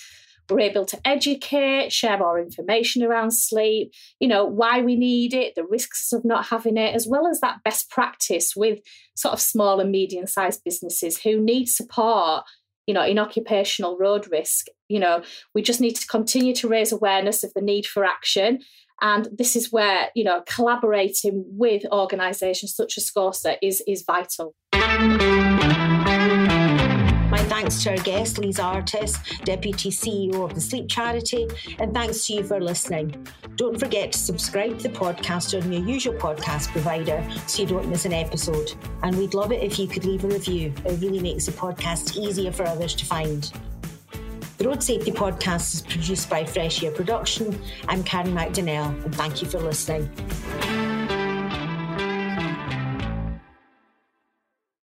we're 0.51 0.61
able 0.61 0.85
to 0.85 1.01
educate, 1.05 1.93
share 1.93 2.19
more 2.19 2.41
information 2.41 3.03
around 3.03 3.33
sleep, 3.33 3.93
you 4.21 4.29
know, 4.29 4.45
why 4.45 4.81
we 4.81 4.97
need 4.97 5.35
it, 5.35 5.55
the 5.55 5.65
risks 5.65 6.13
of 6.13 6.25
not 6.25 6.47
having 6.47 6.77
it, 6.77 6.95
as 6.95 7.07
well 7.07 7.27
as 7.27 7.41
that 7.41 7.63
best 7.65 7.91
practice 7.91 8.55
with 8.57 8.81
sort 9.15 9.35
of 9.35 9.41
small 9.41 9.81
and 9.81 9.91
medium 9.91 10.27
sized 10.27 10.63
businesses 10.65 11.19
who 11.19 11.41
need 11.41 11.67
support, 11.67 12.45
you 12.87 12.95
know, 12.95 13.05
in 13.05 13.19
occupational 13.19 13.97
road 13.99 14.31
risk. 14.31 14.67
You 14.89 15.01
know, 15.01 15.23
we 15.55 15.63
just 15.63 15.81
need 15.81 15.97
to 15.97 16.07
continue 16.07 16.55
to 16.57 16.69
raise 16.69 16.93
awareness 16.93 17.45
of 17.45 17.55
the 17.55 17.63
need 17.63 17.87
for 17.87 18.05
action 18.05 18.61
and 19.03 19.29
this 19.37 19.57
is 19.57 19.73
where, 19.73 20.11
you 20.15 20.23
know, 20.23 20.43
collaborating 20.47 21.45
with 21.49 21.85
organisations 21.91 22.75
such 22.75 22.97
as 22.97 23.11
SCORSA 23.11 23.57
is, 23.61 23.83
is 23.87 24.05
vital. 24.07 24.55
My 27.33 27.39
thanks 27.49 27.83
to 27.83 27.91
our 27.91 27.97
guest, 27.97 28.39
Lisa 28.39 28.63
Artis, 28.63 29.19
Deputy 29.45 29.91
CEO 29.91 30.45
of 30.45 30.55
the 30.55 30.61
Sleep 30.61 30.89
Charity, 30.89 31.49
and 31.81 31.93
thanks 31.93 32.27
to 32.27 32.35
you 32.35 32.45
for 32.45 32.61
listening. 32.61 33.27
Don't 33.57 33.79
forget 33.79 34.13
to 34.13 34.19
subscribe 34.19 34.79
to 34.79 34.89
the 34.89 34.95
podcast 34.95 35.61
on 35.61 35.73
your 35.73 35.85
usual 35.85 36.15
podcast 36.15 36.69
provider 36.69 37.27
so 37.49 37.63
you 37.63 37.69
don't 37.69 37.89
miss 37.89 38.05
an 38.05 38.13
episode. 38.13 38.73
And 39.03 39.19
we'd 39.19 39.35
love 39.35 39.51
it 39.51 39.65
if 39.65 39.81
you 39.81 39.89
could 39.89 40.05
leave 40.05 40.25
a 40.25 40.29
review. 40.29 40.73
It 40.85 41.01
really 41.01 41.21
makes 41.21 41.47
the 41.47 41.53
podcast 41.53 42.17
easier 42.17 42.53
for 42.53 42.65
others 42.67 42.95
to 42.95 43.05
find. 43.05 43.51
The 44.63 44.69
Road 44.69 44.81
Safety 44.81 45.11
Podcast 45.11 45.75
is 45.75 45.83
produced 45.83 46.31
by 46.31 46.45
Fresh 46.45 46.85
Air 46.85 46.93
Production. 46.93 47.61
I'm 47.89 48.05
Karen 48.05 48.33
McDonnell, 48.33 49.05
and 49.05 49.13
thank 49.13 49.43
you 49.43 49.49
for 49.49 49.59
listening. 49.59 50.09